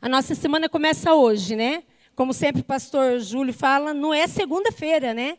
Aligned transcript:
A 0.00 0.08
nossa 0.08 0.34
semana 0.34 0.68
começa 0.68 1.14
hoje, 1.14 1.56
né? 1.56 1.82
Como 2.14 2.32
sempre 2.32 2.60
o 2.60 2.64
pastor 2.64 3.20
Júlio 3.20 3.54
fala, 3.54 3.94
não 3.94 4.12
é 4.12 4.26
segunda-feira, 4.26 5.14
né? 5.14 5.38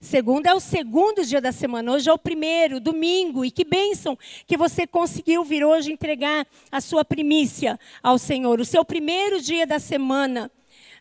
Segunda 0.00 0.50
é 0.50 0.54
o 0.54 0.60
segundo 0.60 1.24
dia 1.24 1.40
da 1.40 1.50
semana, 1.50 1.92
hoje 1.92 2.08
é 2.08 2.12
o 2.12 2.18
primeiro, 2.18 2.78
domingo, 2.78 3.44
e 3.44 3.50
que 3.50 3.64
bênção 3.64 4.16
que 4.46 4.56
você 4.56 4.86
conseguiu 4.86 5.42
vir 5.42 5.64
hoje 5.64 5.90
entregar 5.90 6.46
a 6.70 6.80
sua 6.80 7.04
primícia 7.04 7.78
ao 8.00 8.16
Senhor, 8.16 8.60
o 8.60 8.64
seu 8.64 8.84
primeiro 8.84 9.40
dia 9.40 9.66
da 9.66 9.80
semana 9.80 10.48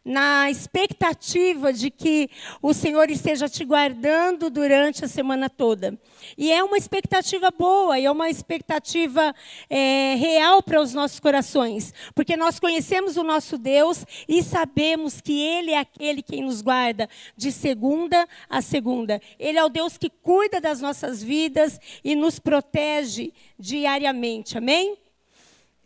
na 0.07 0.49
expectativa 0.49 1.73
de 1.73 1.91
que 1.91 2.29
o 2.61 2.73
Senhor 2.73 3.11
esteja 3.11 3.49
te 3.49 3.65
guardando 3.65 4.49
durante 4.49 5.03
a 5.03 5.07
semana 5.07 5.49
toda. 5.49 5.99
E 6.37 6.49
é 6.49 6.63
uma 6.63 6.77
expectativa 6.77 7.51
boa, 7.51 7.99
e 7.99 8.05
é 8.05 8.11
uma 8.11 8.29
expectativa 8.29 9.35
é, 9.69 10.15
real 10.15 10.63
para 10.63 10.81
os 10.81 10.93
nossos 10.93 11.19
corações, 11.19 11.93
porque 12.15 12.37
nós 12.37 12.57
conhecemos 12.57 13.17
o 13.17 13.23
nosso 13.23 13.57
Deus 13.57 14.05
e 14.29 14.41
sabemos 14.41 15.19
que 15.19 15.41
Ele 15.41 15.71
é 15.71 15.79
aquele 15.79 16.23
quem 16.23 16.41
nos 16.41 16.61
guarda 16.61 17.09
de 17.35 17.51
segunda 17.51 18.25
a 18.49 18.61
segunda. 18.61 19.21
Ele 19.37 19.59
é 19.59 19.63
o 19.63 19.69
Deus 19.69 19.97
que 19.97 20.09
cuida 20.09 20.61
das 20.61 20.79
nossas 20.79 21.21
vidas 21.21 21.79
e 22.01 22.15
nos 22.15 22.39
protege 22.39 23.33
diariamente. 23.59 24.57
Amém? 24.57 24.97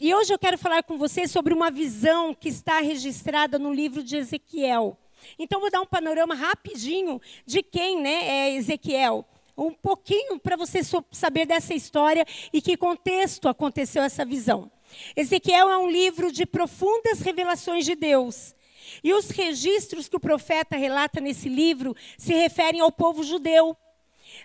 E 0.03 0.15
hoje 0.15 0.33
eu 0.33 0.39
quero 0.39 0.57
falar 0.57 0.81
com 0.81 0.97
você 0.97 1.27
sobre 1.27 1.53
uma 1.53 1.69
visão 1.69 2.33
que 2.33 2.49
está 2.49 2.79
registrada 2.79 3.59
no 3.59 3.71
livro 3.71 4.03
de 4.03 4.17
Ezequiel. 4.17 4.97
Então 5.37 5.61
vou 5.61 5.69
dar 5.69 5.79
um 5.79 5.85
panorama 5.85 6.33
rapidinho 6.33 7.21
de 7.45 7.61
quem 7.61 8.01
né, 8.01 8.27
é 8.27 8.55
Ezequiel. 8.55 9.23
Um 9.55 9.71
pouquinho 9.71 10.39
para 10.39 10.55
você 10.55 10.79
saber 11.11 11.45
dessa 11.45 11.75
história 11.75 12.25
e 12.51 12.63
que 12.63 12.75
contexto 12.75 13.47
aconteceu 13.47 14.01
essa 14.01 14.25
visão. 14.25 14.71
Ezequiel 15.15 15.69
é 15.69 15.77
um 15.77 15.87
livro 15.87 16.31
de 16.31 16.47
profundas 16.47 17.19
revelações 17.19 17.85
de 17.85 17.93
Deus. 17.93 18.55
E 19.03 19.13
os 19.13 19.29
registros 19.29 20.09
que 20.09 20.17
o 20.17 20.19
profeta 20.19 20.75
relata 20.75 21.21
nesse 21.21 21.47
livro 21.47 21.95
se 22.17 22.33
referem 22.33 22.81
ao 22.81 22.91
povo 22.91 23.23
judeu. 23.23 23.77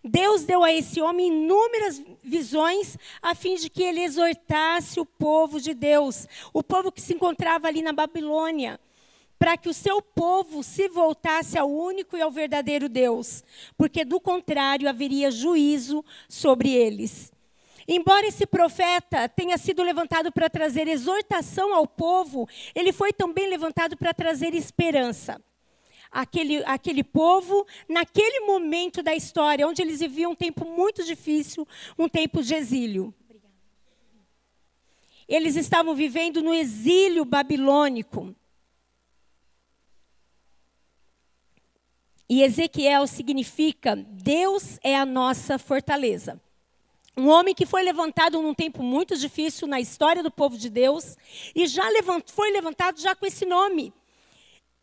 Deus 0.02 0.44
deu 0.44 0.62
a 0.62 0.72
esse 0.72 1.00
homem 1.00 1.28
inúmeras 1.28 2.02
visões 2.22 2.96
a 3.20 3.34
fim 3.34 3.56
de 3.56 3.68
que 3.68 3.82
ele 3.82 4.02
exortasse 4.02 5.00
o 5.00 5.06
povo 5.06 5.60
de 5.60 5.74
Deus, 5.74 6.26
o 6.52 6.62
povo 6.62 6.92
que 6.92 7.00
se 7.00 7.14
encontrava 7.14 7.68
ali 7.68 7.82
na 7.82 7.92
Babilônia, 7.92 8.78
para 9.38 9.56
que 9.56 9.68
o 9.68 9.74
seu 9.74 10.00
povo 10.00 10.62
se 10.62 10.88
voltasse 10.88 11.58
ao 11.58 11.70
único 11.70 12.16
e 12.16 12.22
ao 12.22 12.30
verdadeiro 12.30 12.88
Deus, 12.88 13.44
porque 13.76 14.04
do 14.04 14.20
contrário 14.20 14.88
haveria 14.88 15.30
juízo 15.30 16.04
sobre 16.28 16.72
eles. 16.72 17.32
Embora 17.88 18.26
esse 18.26 18.46
profeta 18.46 19.28
tenha 19.28 19.56
sido 19.56 19.82
levantado 19.82 20.32
para 20.32 20.50
trazer 20.50 20.88
exortação 20.88 21.72
ao 21.72 21.86
povo, 21.86 22.48
ele 22.74 22.92
foi 22.92 23.12
também 23.12 23.48
levantado 23.48 23.96
para 23.96 24.12
trazer 24.12 24.54
esperança 24.54 25.40
aquele, 26.16 26.64
aquele 26.64 27.04
povo 27.04 27.66
naquele 27.86 28.40
momento 28.40 29.02
da 29.02 29.14
história, 29.14 29.66
onde 29.68 29.82
eles 29.82 30.00
viviam 30.00 30.32
um 30.32 30.34
tempo 30.34 30.64
muito 30.64 31.04
difícil, 31.04 31.68
um 31.98 32.08
tempo 32.08 32.42
de 32.42 32.54
exílio. 32.54 33.14
Eles 35.28 35.56
estavam 35.56 35.94
vivendo 35.94 36.42
no 36.42 36.54
exílio 36.54 37.24
babilônico. 37.24 38.34
E 42.28 42.42
Ezequiel 42.42 43.06
significa 43.06 43.94
Deus 43.94 44.78
é 44.82 44.96
a 44.96 45.04
nossa 45.04 45.58
fortaleza. 45.58 46.40
Um 47.16 47.28
homem 47.28 47.54
que 47.54 47.66
foi 47.66 47.82
levantado 47.82 48.40
num 48.40 48.54
tempo 48.54 48.82
muito 48.82 49.16
difícil 49.16 49.68
na 49.68 49.80
história 49.80 50.22
do 50.22 50.30
povo 50.30 50.56
de 50.56 50.70
Deus 50.70 51.16
e 51.54 51.66
já 51.66 51.86
levant, 51.88 52.24
foi 52.30 52.50
levantado 52.52 53.00
já 53.00 53.14
com 53.14 53.26
esse 53.26 53.44
nome. 53.44 53.92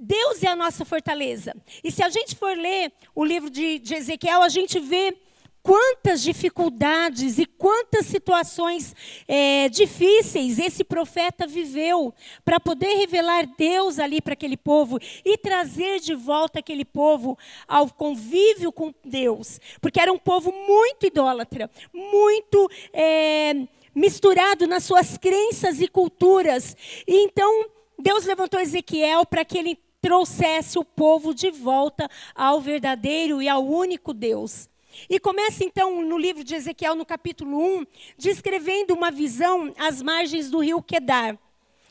Deus 0.05 0.43
é 0.43 0.47
a 0.47 0.55
nossa 0.55 0.83
fortaleza. 0.83 1.55
E 1.81 1.89
se 1.89 2.03
a 2.03 2.09
gente 2.09 2.35
for 2.35 2.57
ler 2.57 2.91
o 3.15 3.23
livro 3.23 3.49
de, 3.49 3.79
de 3.79 3.95
Ezequiel, 3.95 4.43
a 4.43 4.49
gente 4.49 4.77
vê 4.77 5.15
quantas 5.61 6.21
dificuldades 6.21 7.39
e 7.39 7.45
quantas 7.45 8.05
situações 8.07 8.93
é, 9.25 9.69
difíceis 9.69 10.59
esse 10.59 10.83
profeta 10.83 11.47
viveu 11.47 12.13
para 12.43 12.59
poder 12.59 12.97
revelar 12.97 13.47
Deus 13.57 13.97
ali 13.97 14.21
para 14.21 14.33
aquele 14.33 14.57
povo 14.57 14.99
e 15.23 15.37
trazer 15.37 16.01
de 16.01 16.13
volta 16.13 16.59
aquele 16.59 16.83
povo 16.83 17.37
ao 17.65 17.89
convívio 17.89 18.73
com 18.73 18.93
Deus, 19.05 19.57
porque 19.79 20.01
era 20.01 20.11
um 20.11 20.19
povo 20.19 20.51
muito 20.51 21.05
idólatra, 21.05 21.71
muito 21.93 22.69
é, 22.91 23.53
misturado 23.95 24.67
nas 24.67 24.83
suas 24.83 25.17
crenças 25.17 25.79
e 25.79 25.87
culturas. 25.87 26.75
E 27.07 27.23
então 27.23 27.69
Deus 27.97 28.25
levantou 28.25 28.59
Ezequiel 28.59 29.25
para 29.25 29.45
que 29.45 29.57
ele 29.57 29.77
trouxesse 30.03 30.77
o 30.77 30.83
povo 30.83 31.33
de 31.33 31.49
volta 31.49 32.09
ao 32.35 32.59
verdadeiro 32.59 33.41
e 33.41 33.47
ao 33.47 33.65
único 33.65 34.13
Deus. 34.13 34.67
E 35.09 35.17
começa 35.17 35.63
então 35.63 36.01
no 36.01 36.17
livro 36.17 36.43
de 36.43 36.53
Ezequiel, 36.53 36.93
no 36.93 37.05
capítulo 37.05 37.57
1, 37.79 37.85
descrevendo 38.17 38.93
uma 38.93 39.09
visão 39.09 39.73
às 39.77 40.01
margens 40.01 40.51
do 40.51 40.59
rio 40.59 40.83
Quedar. 40.83 41.39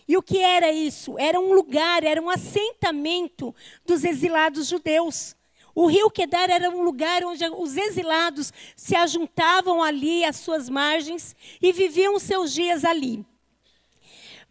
E 0.06 0.14
o 0.14 0.22
que 0.22 0.38
era 0.38 0.70
isso? 0.70 1.18
Era 1.18 1.40
um 1.40 1.54
lugar, 1.54 2.04
era 2.04 2.20
um 2.20 2.28
assentamento 2.28 3.54
dos 3.86 4.04
exilados 4.04 4.68
judeus. 4.68 5.34
O 5.74 5.86
rio 5.86 6.10
Quedar 6.10 6.50
era 6.50 6.68
um 6.68 6.82
lugar 6.82 7.24
onde 7.24 7.42
os 7.48 7.78
exilados 7.78 8.52
se 8.76 8.94
ajuntavam 8.94 9.82
ali 9.82 10.22
às 10.22 10.36
suas 10.36 10.68
margens 10.68 11.34
e 11.62 11.72
viviam 11.72 12.18
seus 12.18 12.52
dias 12.52 12.84
ali 12.84 13.24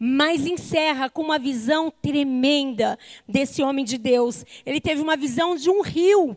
mas 0.04 0.44
encerra 0.48 1.08
com 1.08 1.22
uma 1.22 1.38
visão 1.38 1.88
tremenda 2.02 2.98
desse 3.28 3.62
homem 3.62 3.84
de 3.84 3.96
Deus. 3.96 4.44
Ele 4.66 4.80
teve 4.80 5.00
uma 5.00 5.16
visão 5.16 5.54
de 5.54 5.70
um 5.70 5.80
rio 5.80 6.36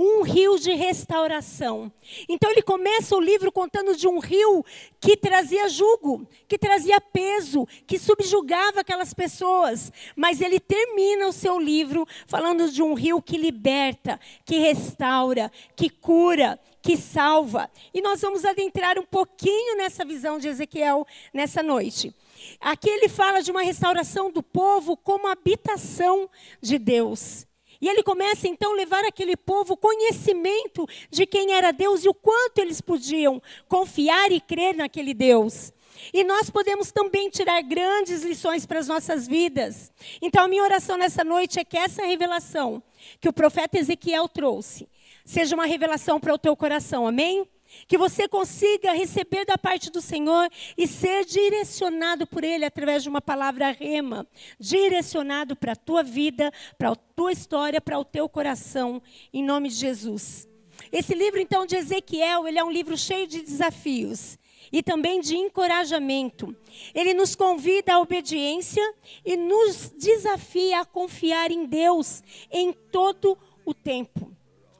um 0.00 0.22
rio 0.22 0.56
de 0.60 0.72
restauração. 0.74 1.90
Então 2.28 2.48
ele 2.52 2.62
começa 2.62 3.16
o 3.16 3.20
livro 3.20 3.50
contando 3.50 3.96
de 3.96 4.06
um 4.06 4.20
rio 4.20 4.64
que 5.00 5.16
trazia 5.16 5.68
jugo, 5.68 6.24
que 6.46 6.56
trazia 6.56 7.00
peso, 7.00 7.66
que 7.84 7.98
subjugava 7.98 8.80
aquelas 8.80 9.12
pessoas. 9.12 9.90
Mas 10.14 10.40
ele 10.40 10.60
termina 10.60 11.26
o 11.26 11.32
seu 11.32 11.58
livro 11.58 12.06
falando 12.28 12.70
de 12.70 12.80
um 12.80 12.94
rio 12.94 13.20
que 13.20 13.36
liberta, 13.36 14.20
que 14.44 14.58
restaura, 14.58 15.50
que 15.74 15.90
cura, 15.90 16.60
que 16.80 16.96
salva. 16.96 17.68
E 17.92 18.00
nós 18.00 18.20
vamos 18.20 18.44
adentrar 18.44 19.00
um 19.00 19.04
pouquinho 19.04 19.76
nessa 19.76 20.04
visão 20.04 20.38
de 20.38 20.46
Ezequiel 20.46 21.04
nessa 21.34 21.60
noite. 21.60 22.14
Aqui 22.60 22.88
ele 22.88 23.08
fala 23.08 23.42
de 23.42 23.50
uma 23.50 23.62
restauração 23.62 24.30
do 24.30 24.42
povo 24.42 24.96
como 24.96 25.28
habitação 25.28 26.28
de 26.60 26.78
Deus. 26.78 27.46
E 27.80 27.88
ele 27.88 28.02
começa 28.02 28.48
então 28.48 28.72
a 28.72 28.76
levar 28.76 29.04
aquele 29.04 29.36
povo 29.36 29.76
conhecimento 29.76 30.86
de 31.10 31.26
quem 31.26 31.52
era 31.52 31.72
Deus 31.72 32.04
e 32.04 32.08
o 32.08 32.14
quanto 32.14 32.58
eles 32.58 32.80
podiam 32.80 33.40
confiar 33.68 34.32
e 34.32 34.40
crer 34.40 34.74
naquele 34.74 35.14
Deus. 35.14 35.72
E 36.12 36.24
nós 36.24 36.48
podemos 36.50 36.92
também 36.92 37.28
tirar 37.28 37.60
grandes 37.62 38.22
lições 38.22 38.64
para 38.66 38.78
as 38.78 38.88
nossas 38.88 39.26
vidas. 39.26 39.92
Então, 40.22 40.44
a 40.44 40.48
minha 40.48 40.62
oração 40.62 40.96
nessa 40.96 41.24
noite 41.24 41.58
é 41.58 41.64
que 41.64 41.76
essa 41.76 42.04
revelação 42.04 42.82
que 43.20 43.28
o 43.28 43.32
profeta 43.32 43.78
Ezequiel 43.78 44.28
trouxe 44.28 44.88
seja 45.24 45.54
uma 45.54 45.66
revelação 45.66 46.18
para 46.18 46.32
o 46.32 46.38
teu 46.38 46.56
coração, 46.56 47.06
amém? 47.06 47.46
Que 47.86 47.98
você 47.98 48.28
consiga 48.28 48.92
receber 48.92 49.44
da 49.44 49.58
parte 49.58 49.90
do 49.90 50.00
Senhor 50.00 50.48
e 50.76 50.86
ser 50.86 51.24
direcionado 51.24 52.26
por 52.26 52.44
Ele 52.44 52.64
através 52.64 53.02
de 53.02 53.08
uma 53.08 53.20
palavra 53.20 53.70
rema, 53.70 54.26
direcionado 54.58 55.54
para 55.54 55.72
a 55.72 55.76
tua 55.76 56.02
vida, 56.02 56.52
para 56.76 56.90
a 56.90 56.96
tua 56.96 57.32
história, 57.32 57.80
para 57.80 57.98
o 57.98 58.04
teu 58.04 58.28
coração, 58.28 59.02
em 59.32 59.42
nome 59.42 59.68
de 59.68 59.74
Jesus. 59.74 60.48
Esse 60.92 61.14
livro, 61.14 61.40
então, 61.40 61.66
de 61.66 61.76
Ezequiel, 61.76 62.46
ele 62.46 62.58
é 62.58 62.64
um 62.64 62.70
livro 62.70 62.96
cheio 62.96 63.26
de 63.26 63.42
desafios 63.42 64.38
e 64.72 64.82
também 64.82 65.20
de 65.20 65.36
encorajamento. 65.36 66.54
Ele 66.94 67.14
nos 67.14 67.34
convida 67.34 67.94
à 67.94 68.00
obediência 68.00 68.82
e 69.24 69.36
nos 69.36 69.92
desafia 69.96 70.80
a 70.80 70.84
confiar 70.84 71.50
em 71.50 71.66
Deus 71.66 72.22
em 72.50 72.72
todo 72.72 73.36
o 73.64 73.74
tempo. 73.74 74.34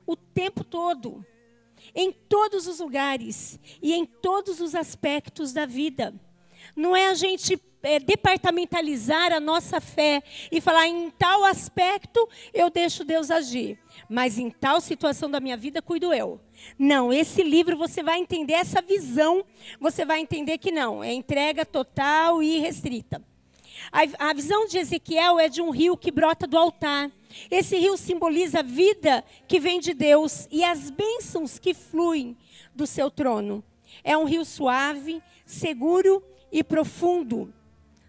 O 0.06 0.16
tempo 0.16 0.64
todo 0.64 1.24
em 1.98 2.12
todos 2.12 2.68
os 2.68 2.78
lugares 2.78 3.58
e 3.82 3.92
em 3.92 4.06
todos 4.06 4.60
os 4.60 4.76
aspectos 4.76 5.52
da 5.52 5.66
vida. 5.66 6.14
Não 6.76 6.94
é 6.94 7.08
a 7.08 7.14
gente 7.14 7.60
é, 7.82 7.98
departamentalizar 7.98 9.32
a 9.32 9.40
nossa 9.40 9.80
fé 9.80 10.22
e 10.52 10.60
falar 10.60 10.86
em 10.86 11.10
tal 11.10 11.44
aspecto 11.44 12.28
eu 12.54 12.70
deixo 12.70 13.04
Deus 13.04 13.32
agir, 13.32 13.80
mas 14.08 14.38
em 14.38 14.48
tal 14.48 14.80
situação 14.80 15.28
da 15.28 15.40
minha 15.40 15.56
vida 15.56 15.82
cuido 15.82 16.14
eu. 16.14 16.40
Não, 16.78 17.12
esse 17.12 17.42
livro 17.42 17.76
você 17.76 18.00
vai 18.00 18.20
entender 18.20 18.52
essa 18.52 18.80
visão, 18.80 19.44
você 19.80 20.04
vai 20.04 20.20
entender 20.20 20.58
que 20.58 20.70
não, 20.70 21.02
é 21.02 21.12
entrega 21.12 21.66
total 21.66 22.40
e 22.40 22.58
restrita. 22.58 23.20
A, 23.90 24.30
a 24.30 24.32
visão 24.32 24.66
de 24.66 24.78
Ezequiel 24.78 25.38
é 25.38 25.48
de 25.48 25.62
um 25.62 25.70
rio 25.70 25.96
que 25.96 26.10
brota 26.10 26.46
do 26.46 26.58
altar. 26.58 27.10
Esse 27.50 27.76
rio 27.76 27.96
simboliza 27.96 28.60
a 28.60 28.62
vida 28.62 29.24
que 29.46 29.60
vem 29.60 29.80
de 29.80 29.94
Deus 29.94 30.48
e 30.50 30.64
as 30.64 30.90
bênçãos 30.90 31.58
que 31.58 31.74
fluem 31.74 32.36
do 32.74 32.86
seu 32.86 33.10
trono. 33.10 33.62
É 34.04 34.16
um 34.16 34.24
rio 34.24 34.44
suave, 34.44 35.22
seguro 35.44 36.22
e 36.50 36.62
profundo. 36.62 37.52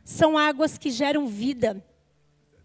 são 0.03 0.37
águas 0.37 0.77
que 0.77 0.89
geram 0.89 1.27
vida. 1.27 1.83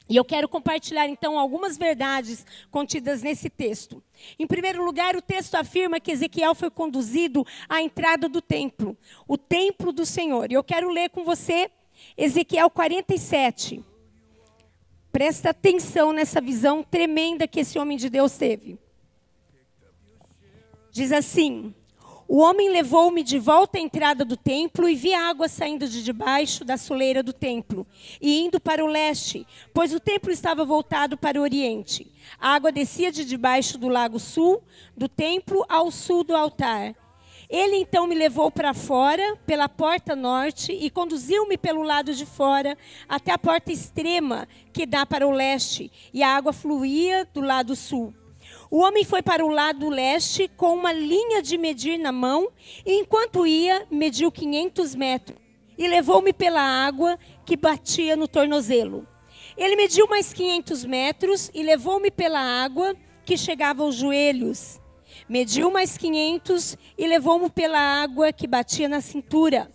E 0.09 0.17
eu 0.17 0.25
quero 0.25 0.49
compartilhar 0.49 1.09
então 1.09 1.39
algumas 1.39 1.79
verdades 1.79 2.47
contidas 2.71 3.23
nesse 3.23 3.49
texto. 3.49 4.03
Em 4.39 4.47
primeiro 4.47 4.85
lugar, 4.85 5.17
o 5.17 5.23
texto 5.23 5.55
afirma 5.55 5.99
que 5.99 6.13
Ezequiel 6.13 6.55
foi 6.55 6.71
conduzido 6.71 7.47
à 7.69 7.81
entrada 7.81 8.29
do 8.29 8.43
templo, 8.43 8.97
o 9.27 9.39
templo 9.39 9.93
do 9.93 10.05
Senhor. 10.05 10.51
E 10.51 10.55
eu 10.55 10.65
quero 10.65 10.91
ler 10.91 11.09
com 11.09 11.25
você 11.25 11.71
Ezequiel 12.17 12.71
47. 12.71 13.85
Presta 15.11 15.51
atenção 15.51 16.13
nessa 16.13 16.41
visão 16.41 16.83
tremenda 16.83 17.47
que 17.47 17.61
esse 17.61 17.79
homem 17.79 17.97
de 17.97 18.11
Deus 18.11 18.37
teve. 18.37 18.79
Diz 20.91 21.13
assim: 21.13 21.75
o 22.27 22.39
homem 22.39 22.71
levou-me 22.71 23.23
de 23.23 23.39
volta 23.39 23.77
à 23.77 23.81
entrada 23.81 24.25
do 24.25 24.37
templo 24.37 24.89
e 24.89 24.95
vi 24.95 25.13
água 25.13 25.47
saindo 25.47 25.87
de 25.87 26.03
debaixo 26.03 26.65
da 26.65 26.77
soleira 26.77 27.23
do 27.23 27.33
templo 27.33 27.87
e 28.21 28.41
indo 28.41 28.59
para 28.59 28.83
o 28.83 28.89
leste, 28.89 29.47
pois 29.75 29.93
o 29.93 30.01
templo 30.01 30.31
estava 30.31 30.65
voltado 30.65 31.19
para 31.19 31.39
o 31.39 31.43
oriente. 31.43 32.11
A 32.41 32.55
água 32.55 32.73
descia 32.73 33.13
de 33.13 33.25
debaixo 33.25 33.77
do 33.77 33.89
lago 33.89 34.19
sul 34.19 34.63
do 34.97 35.07
templo 35.07 35.67
ao 35.69 35.91
sul 35.91 36.25
do 36.25 36.35
altar. 36.35 36.95
Ele 37.49 37.77
então 37.77 38.07
me 38.07 38.15
levou 38.15 38.51
para 38.51 38.73
fora, 38.75 39.37
pela 39.47 39.69
porta 39.69 40.17
norte, 40.17 40.73
e 40.73 40.91
conduziu-me 40.91 41.59
pelo 41.59 41.83
lado 41.83 42.15
de 42.15 42.25
fora 42.25 42.77
até 43.09 43.33
a 43.33 43.39
porta 43.39 43.73
extrema 43.73 44.49
que 44.73 44.87
dá 44.87 45.05
para 45.05 45.27
o 45.27 45.31
leste, 45.31 45.91
e 46.13 46.23
a 46.23 46.37
água 46.37 46.53
fluía 46.53 47.29
do 47.33 47.41
lado 47.41 47.77
sul. 47.77 48.15
O 48.71 48.79
homem 48.79 49.05
foi 49.05 49.23
para 49.23 49.45
o 49.45 49.49
lado 49.49 49.89
leste 49.89 50.49
com 50.57 50.75
uma 50.75 50.93
linha 50.93 51.43
de 51.43 51.57
medir 51.57 51.99
na 51.99 52.13
mão, 52.13 52.49
e 52.85 52.99
enquanto 52.99 53.47
ia, 53.47 53.87
mediu 53.91 54.33
500 54.33 54.95
metros 54.95 55.45
e 55.77 55.89
levou-me 55.89 56.33
pela 56.33 56.61
água 56.61 57.19
que 57.45 57.57
batia 57.57 58.17
no 58.17 58.29
tornozelo. 58.29 59.07
Ele 59.57 59.77
mediu 59.77 60.09
mais 60.09 60.33
500 60.33 60.85
metros 60.85 61.51
e 61.55 61.63
levou-me 61.63 62.11
pela 62.11 62.41
água 62.41 62.97
que 63.25 63.37
chegava 63.37 63.83
aos 63.83 63.95
joelhos. 63.95 64.81
Mediu 65.35 65.69
mais 65.69 65.99
500 65.99 66.79
e 66.97 67.09
levou-me 67.09 67.51
pela 67.51 67.77
água 67.77 68.33
que 68.33 68.47
batia 68.47 68.89
na 68.89 69.01
cintura. 69.01 69.69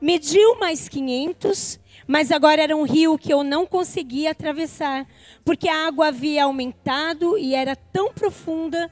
Mediu 0.00 0.56
mais 0.60 0.88
500 0.88 1.80
mas 2.06 2.30
agora 2.30 2.62
era 2.62 2.76
um 2.76 2.84
rio 2.84 3.18
que 3.18 3.32
eu 3.32 3.42
não 3.42 3.66
conseguia 3.66 4.30
atravessar, 4.30 5.04
porque 5.44 5.68
a 5.68 5.88
água 5.88 6.08
havia 6.08 6.44
aumentado 6.44 7.36
e 7.36 7.56
era 7.56 7.74
tão 7.74 8.12
profunda 8.12 8.88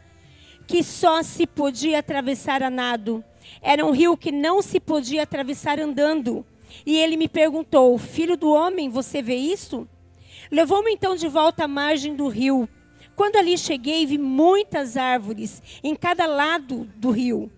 que 0.66 0.82
só 0.82 1.22
se 1.22 1.46
podia 1.46 2.00
atravessar 2.00 2.64
a 2.64 2.70
nado. 2.70 3.24
Era 3.62 3.86
um 3.86 3.92
rio 3.92 4.16
que 4.16 4.32
não 4.32 4.60
se 4.60 4.80
podia 4.80 5.22
atravessar 5.22 5.78
andando. 5.78 6.44
E 6.84 6.96
ele 6.96 7.16
me 7.16 7.28
perguntou: 7.28 7.96
Filho 7.96 8.36
do 8.36 8.50
homem, 8.50 8.88
você 8.88 9.22
vê 9.22 9.36
isso? 9.36 9.88
Levou-me 10.50 10.90
então 10.92 11.14
de 11.14 11.28
volta 11.28 11.64
à 11.64 11.68
margem 11.68 12.16
do 12.16 12.26
rio. 12.26 12.68
Quando 13.18 13.34
ali 13.34 13.58
cheguei, 13.58 14.06
vi 14.06 14.16
muitas 14.16 14.96
árvores 14.96 15.60
em 15.82 15.96
cada 15.96 16.24
lado 16.24 16.88
do 16.94 17.10
rio. 17.10 17.50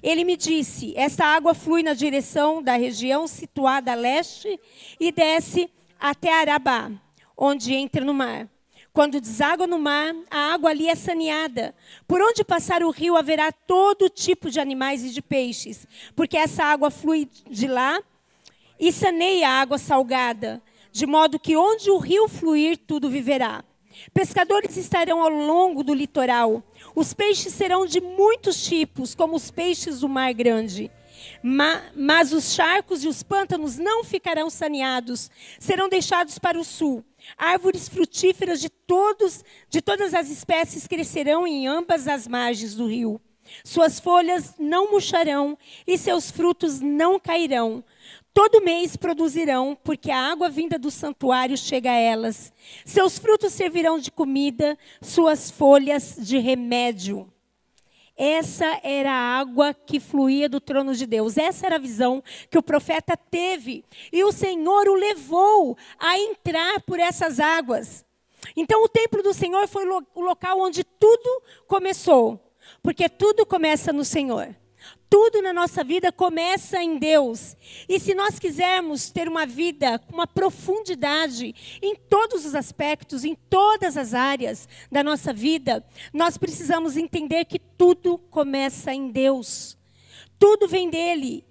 Ele 0.00 0.22
me 0.22 0.36
disse: 0.36 0.94
essa 0.96 1.24
água 1.24 1.54
flui 1.54 1.82
na 1.82 1.92
direção 1.92 2.62
da 2.62 2.76
região 2.76 3.26
situada 3.26 3.90
a 3.90 3.96
leste 3.96 4.60
e 5.00 5.10
desce 5.10 5.68
até 5.98 6.32
Arabá, 6.32 6.92
onde 7.36 7.74
entra 7.74 8.04
no 8.04 8.14
mar. 8.14 8.48
Quando 8.92 9.20
deságua 9.20 9.66
no 9.66 9.76
mar, 9.76 10.14
a 10.30 10.54
água 10.54 10.70
ali 10.70 10.88
é 10.88 10.94
saneada. 10.94 11.74
Por 12.06 12.22
onde 12.22 12.44
passar 12.44 12.84
o 12.84 12.90
rio 12.90 13.16
haverá 13.16 13.50
todo 13.50 14.08
tipo 14.08 14.48
de 14.48 14.60
animais 14.60 15.02
e 15.04 15.10
de 15.10 15.20
peixes, 15.20 15.84
porque 16.14 16.36
essa 16.36 16.62
água 16.62 16.92
flui 16.92 17.28
de 17.50 17.66
lá 17.66 18.00
e 18.78 18.92
saneia 18.92 19.48
a 19.48 19.60
água 19.60 19.78
salgada, 19.78 20.62
de 20.92 21.06
modo 21.06 21.40
que 21.40 21.56
onde 21.56 21.90
o 21.90 21.98
rio 21.98 22.28
fluir, 22.28 22.78
tudo 22.78 23.10
viverá. 23.10 23.64
Pescadores 24.12 24.76
estarão 24.76 25.22
ao 25.22 25.28
longo 25.28 25.82
do 25.82 25.94
litoral. 25.94 26.62
Os 26.94 27.14
peixes 27.14 27.52
serão 27.54 27.86
de 27.86 28.00
muitos 28.00 28.64
tipos, 28.64 29.14
como 29.14 29.36
os 29.36 29.50
peixes 29.50 30.00
do 30.00 30.08
mar 30.08 30.32
grande. 30.32 30.90
mas 31.94 32.32
os 32.32 32.54
charcos 32.54 33.02
e 33.02 33.08
os 33.08 33.24
pântanos 33.24 33.76
não 33.76 34.04
ficarão 34.04 34.48
saneados, 34.48 35.30
serão 35.58 35.88
deixados 35.88 36.38
para 36.38 36.58
o 36.58 36.64
sul. 36.64 37.04
Árvores 37.36 37.88
frutíferas 37.88 38.60
de 38.60 38.68
todos, 38.68 39.44
de 39.68 39.82
todas 39.82 40.14
as 40.14 40.30
espécies 40.30 40.86
crescerão 40.86 41.46
em 41.46 41.66
ambas 41.66 42.06
as 42.06 42.28
margens 42.28 42.74
do 42.74 42.86
rio. 42.86 43.20
Suas 43.64 43.98
folhas 43.98 44.54
não 44.58 44.90
murcharão 44.90 45.56
e 45.86 45.96
seus 45.96 46.30
frutos 46.30 46.80
não 46.80 47.18
cairão. 47.18 47.82
Todo 48.38 48.62
mês 48.62 48.96
produzirão, 48.96 49.76
porque 49.82 50.12
a 50.12 50.30
água 50.30 50.48
vinda 50.48 50.78
do 50.78 50.92
santuário 50.92 51.58
chega 51.58 51.90
a 51.90 51.96
elas. 51.96 52.52
Seus 52.84 53.18
frutos 53.18 53.52
servirão 53.52 53.98
de 53.98 54.12
comida, 54.12 54.78
suas 55.02 55.50
folhas 55.50 56.16
de 56.20 56.38
remédio. 56.38 57.28
Essa 58.16 58.78
era 58.84 59.10
a 59.10 59.40
água 59.40 59.74
que 59.74 59.98
fluía 59.98 60.48
do 60.48 60.60
trono 60.60 60.94
de 60.94 61.04
Deus. 61.04 61.36
Essa 61.36 61.66
era 61.66 61.74
a 61.74 61.80
visão 61.80 62.22
que 62.48 62.56
o 62.56 62.62
profeta 62.62 63.16
teve. 63.16 63.84
E 64.12 64.22
o 64.22 64.30
Senhor 64.30 64.86
o 64.86 64.94
levou 64.94 65.76
a 65.98 66.16
entrar 66.16 66.80
por 66.82 67.00
essas 67.00 67.40
águas. 67.40 68.04
Então, 68.54 68.84
o 68.84 68.88
templo 68.88 69.20
do 69.20 69.34
Senhor 69.34 69.66
foi 69.66 69.84
o 69.84 70.20
local 70.20 70.60
onde 70.60 70.84
tudo 70.84 71.42
começou. 71.66 72.38
Porque 72.84 73.08
tudo 73.08 73.44
começa 73.44 73.92
no 73.92 74.04
Senhor. 74.04 74.54
Tudo 75.10 75.40
na 75.40 75.52
nossa 75.52 75.82
vida 75.82 76.12
começa 76.12 76.82
em 76.82 76.98
Deus. 76.98 77.56
E 77.88 77.98
se 77.98 78.14
nós 78.14 78.38
quisermos 78.38 79.10
ter 79.10 79.26
uma 79.28 79.46
vida 79.46 79.98
com 79.98 80.14
uma 80.14 80.26
profundidade 80.26 81.54
em 81.80 81.94
todos 81.96 82.44
os 82.44 82.54
aspectos, 82.54 83.24
em 83.24 83.34
todas 83.48 83.96
as 83.96 84.12
áreas 84.12 84.68
da 84.92 85.02
nossa 85.02 85.32
vida, 85.32 85.84
nós 86.12 86.36
precisamos 86.36 86.96
entender 86.96 87.46
que 87.46 87.58
tudo 87.58 88.18
começa 88.30 88.92
em 88.92 89.10
Deus. 89.10 89.78
Tudo 90.38 90.68
vem 90.68 90.90
dele. 90.90 91.44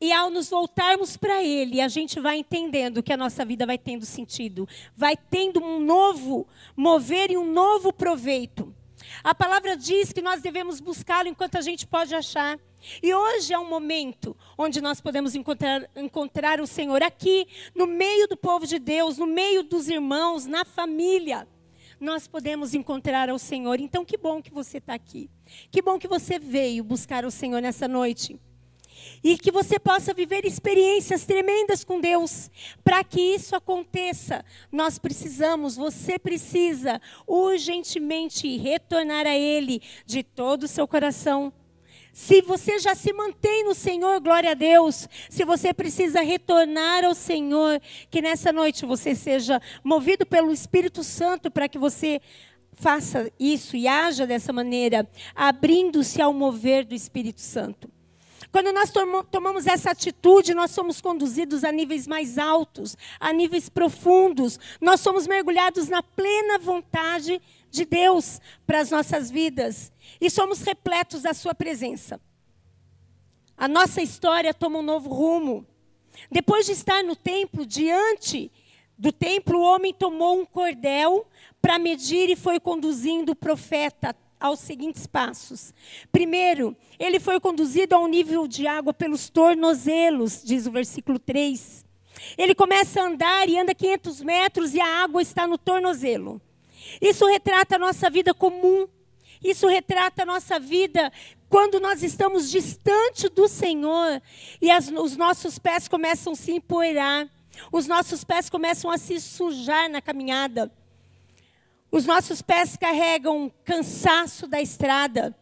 E 0.00 0.12
ao 0.12 0.28
nos 0.28 0.50
voltarmos 0.50 1.16
para 1.16 1.42
Ele, 1.42 1.80
a 1.80 1.88
gente 1.88 2.18
vai 2.18 2.38
entendendo 2.38 3.02
que 3.02 3.12
a 3.12 3.16
nossa 3.16 3.44
vida 3.44 3.64
vai 3.64 3.78
tendo 3.78 4.04
sentido, 4.04 4.68
vai 4.96 5.16
tendo 5.16 5.62
um 5.62 5.80
novo 5.80 6.46
mover 6.76 7.30
e 7.30 7.36
um 7.36 7.50
novo 7.50 7.92
proveito. 7.92 8.74
A 9.22 9.34
palavra 9.34 9.76
diz 9.76 10.12
que 10.12 10.22
nós 10.22 10.40
devemos 10.40 10.80
buscá-lo 10.80 11.28
enquanto 11.28 11.56
a 11.56 11.60
gente 11.60 11.86
pode 11.86 12.14
achar. 12.14 12.58
E 13.02 13.14
hoje 13.14 13.52
é 13.52 13.58
um 13.58 13.68
momento 13.68 14.36
onde 14.58 14.80
nós 14.80 15.00
podemos 15.00 15.34
encontrar, 15.34 15.88
encontrar 15.96 16.60
o 16.60 16.66
Senhor 16.66 17.02
aqui, 17.02 17.46
no 17.74 17.86
meio 17.86 18.28
do 18.28 18.36
povo 18.36 18.66
de 18.66 18.78
Deus, 18.78 19.18
no 19.18 19.26
meio 19.26 19.62
dos 19.62 19.88
irmãos, 19.88 20.46
na 20.46 20.64
família. 20.64 21.48
Nós 22.00 22.28
podemos 22.28 22.74
encontrar 22.74 23.30
o 23.30 23.38
Senhor. 23.38 23.80
Então, 23.80 24.04
que 24.04 24.18
bom 24.18 24.42
que 24.42 24.52
você 24.52 24.78
está 24.78 24.94
aqui. 24.94 25.30
Que 25.70 25.80
bom 25.80 25.98
que 25.98 26.08
você 26.08 26.38
veio 26.38 26.84
buscar 26.84 27.24
o 27.24 27.30
Senhor 27.30 27.62
nessa 27.62 27.88
noite 27.88 28.38
e 29.22 29.38
que 29.38 29.50
você 29.50 29.78
possa 29.78 30.12
viver 30.12 30.44
experiências 30.44 31.24
tremendas 31.24 31.84
com 31.84 32.00
Deus. 32.00 32.50
Para 32.82 33.02
que 33.02 33.20
isso 33.20 33.56
aconteça, 33.56 34.44
nós 34.70 34.98
precisamos, 34.98 35.76
você 35.76 36.18
precisa 36.18 37.00
urgentemente 37.26 38.56
retornar 38.56 39.26
a 39.26 39.36
Ele 39.36 39.82
de 40.06 40.22
todo 40.22 40.64
o 40.64 40.68
seu 40.68 40.86
coração. 40.86 41.52
Se 42.12 42.40
você 42.42 42.78
já 42.78 42.94
se 42.94 43.12
mantém 43.12 43.64
no 43.64 43.74
Senhor, 43.74 44.20
glória 44.20 44.52
a 44.52 44.54
Deus. 44.54 45.08
Se 45.28 45.44
você 45.44 45.74
precisa 45.74 46.20
retornar 46.20 47.04
ao 47.04 47.12
Senhor, 47.12 47.80
que 48.08 48.22
nessa 48.22 48.52
noite 48.52 48.86
você 48.86 49.16
seja 49.16 49.60
movido 49.82 50.24
pelo 50.24 50.52
Espírito 50.52 51.02
Santo 51.02 51.50
para 51.50 51.68
que 51.68 51.76
você 51.76 52.20
faça 52.72 53.32
isso 53.38 53.76
e 53.76 53.88
haja 53.88 54.28
dessa 54.28 54.52
maneira, 54.52 55.08
abrindo-se 55.34 56.22
ao 56.22 56.32
mover 56.32 56.84
do 56.84 56.94
Espírito 56.94 57.40
Santo. 57.40 57.90
Quando 58.54 58.72
nós 58.72 58.92
tomamos 59.32 59.66
essa 59.66 59.90
atitude, 59.90 60.54
nós 60.54 60.70
somos 60.70 61.00
conduzidos 61.00 61.64
a 61.64 61.72
níveis 61.72 62.06
mais 62.06 62.38
altos, 62.38 62.96
a 63.18 63.32
níveis 63.32 63.68
profundos. 63.68 64.60
Nós 64.80 65.00
somos 65.00 65.26
mergulhados 65.26 65.88
na 65.88 66.04
plena 66.04 66.56
vontade 66.56 67.42
de 67.68 67.84
Deus 67.84 68.40
para 68.64 68.78
as 68.78 68.92
nossas 68.92 69.28
vidas 69.28 69.90
e 70.20 70.30
somos 70.30 70.62
repletos 70.62 71.22
da 71.22 71.34
Sua 71.34 71.52
presença. 71.52 72.20
A 73.56 73.66
nossa 73.66 74.00
história 74.00 74.54
toma 74.54 74.78
um 74.78 74.82
novo 74.82 75.10
rumo. 75.10 75.66
Depois 76.30 76.64
de 76.64 76.70
estar 76.70 77.02
no 77.02 77.16
templo, 77.16 77.66
diante 77.66 78.52
do 78.96 79.10
templo, 79.10 79.58
o 79.58 79.64
homem 79.64 79.92
tomou 79.92 80.40
um 80.40 80.46
cordel 80.46 81.26
para 81.60 81.76
medir 81.76 82.30
e 82.30 82.36
foi 82.36 82.60
conduzindo 82.60 83.32
o 83.32 83.36
profeta 83.36 84.14
aos 84.44 84.60
seguintes 84.60 85.06
passos. 85.06 85.72
Primeiro, 86.12 86.76
ele 86.98 87.18
foi 87.18 87.40
conduzido 87.40 87.94
a 87.94 87.98
um 87.98 88.06
nível 88.06 88.46
de 88.46 88.66
água 88.66 88.92
pelos 88.92 89.30
tornozelos, 89.30 90.42
diz 90.44 90.66
o 90.66 90.70
versículo 90.70 91.18
3. 91.18 91.82
Ele 92.36 92.54
começa 92.54 93.00
a 93.00 93.06
andar 93.06 93.48
e 93.48 93.58
anda 93.58 93.74
500 93.74 94.20
metros 94.20 94.74
e 94.74 94.80
a 94.82 95.02
água 95.02 95.22
está 95.22 95.46
no 95.46 95.56
tornozelo. 95.56 96.38
Isso 97.00 97.26
retrata 97.26 97.76
a 97.76 97.78
nossa 97.78 98.10
vida 98.10 98.34
comum. 98.34 98.86
Isso 99.42 99.66
retrata 99.66 100.24
a 100.24 100.26
nossa 100.26 100.60
vida 100.60 101.10
quando 101.48 101.80
nós 101.80 102.02
estamos 102.02 102.50
distante 102.50 103.30
do 103.30 103.48
Senhor 103.48 104.20
e 104.60 104.70
as, 104.70 104.88
os 104.88 105.16
nossos 105.16 105.58
pés 105.58 105.88
começam 105.88 106.34
a 106.34 106.36
se 106.36 106.52
empoeirar. 106.52 107.26
Os 107.72 107.86
nossos 107.86 108.22
pés 108.24 108.50
começam 108.50 108.90
a 108.90 108.98
se 108.98 109.18
sujar 109.18 109.88
na 109.88 110.02
caminhada. 110.02 110.70
Os 111.94 112.06
nossos 112.06 112.42
pés 112.42 112.76
carregam 112.76 113.52
cansaço 113.64 114.48
da 114.48 114.60
estrada. 114.60 115.32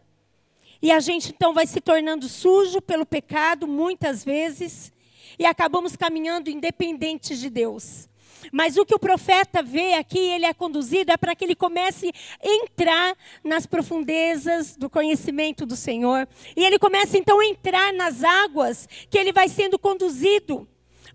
E 0.83 0.93
a 0.93 1.01
gente 1.01 1.31
então 1.31 1.55
vai 1.55 1.67
se 1.67 1.81
tornando 1.81 2.29
sujo 2.29 2.79
pelo 2.83 3.07
pecado, 3.07 3.67
muitas 3.67 4.23
vezes, 4.23 4.93
e 5.39 5.47
acabamos 5.47 5.97
caminhando 5.97 6.51
independentes 6.51 7.41
de 7.41 7.49
Deus. 7.49 8.07
Mas 8.53 8.77
o 8.77 8.85
que 8.85 8.95
o 8.95 8.99
profeta 8.99 9.63
vê 9.63 9.95
aqui, 9.95 10.19
ele 10.19 10.45
é 10.45 10.53
conduzido, 10.53 11.11
é 11.11 11.17
para 11.17 11.35
que 11.35 11.43
ele 11.43 11.55
comece 11.55 12.13
a 12.39 12.47
entrar 12.47 13.17
nas 13.43 13.65
profundezas 13.65 14.77
do 14.77 14.91
conhecimento 14.91 15.65
do 15.65 15.75
Senhor. 15.75 16.29
E 16.55 16.63
ele 16.63 16.79
começa 16.79 17.17
então 17.17 17.41
a 17.41 17.47
entrar 17.47 17.95
nas 17.95 18.23
águas 18.23 18.87
que 19.09 19.17
ele 19.17 19.33
vai 19.33 19.49
sendo 19.49 19.79
conduzido 19.79 20.69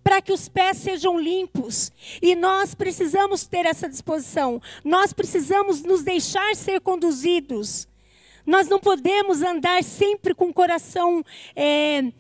para 0.04 0.22
que 0.22 0.32
os 0.32 0.48
pés 0.48 0.78
sejam 0.78 1.20
limpos. 1.20 1.92
E 2.22 2.36
nós 2.36 2.74
precisamos 2.74 3.46
ter 3.46 3.66
essa 3.66 3.90
disposição. 3.90 4.62
Nós 4.84 5.14
precisamos 5.14 5.84
nos 5.84 6.04
deixar 6.04 6.56
ser 6.56 6.82
conduzidos. 6.82 7.88
Nós 8.46 8.68
não 8.68 8.80
podemos 8.80 9.42
andar 9.42 9.84
sempre 9.84 10.34
com 10.34 10.50
o 10.50 10.54
coração 10.54 11.24
é, 11.56 12.12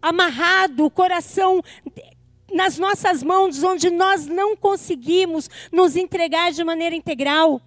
amarrado, 0.00 0.86
o 0.86 0.90
coração 0.90 1.62
nas 2.52 2.78
nossas 2.78 3.22
mãos, 3.22 3.62
onde 3.62 3.90
nós 3.90 4.26
não 4.26 4.56
conseguimos 4.56 5.50
nos 5.72 5.96
entregar 5.96 6.52
de 6.52 6.62
maneira 6.64 6.94
integral. 6.94 7.60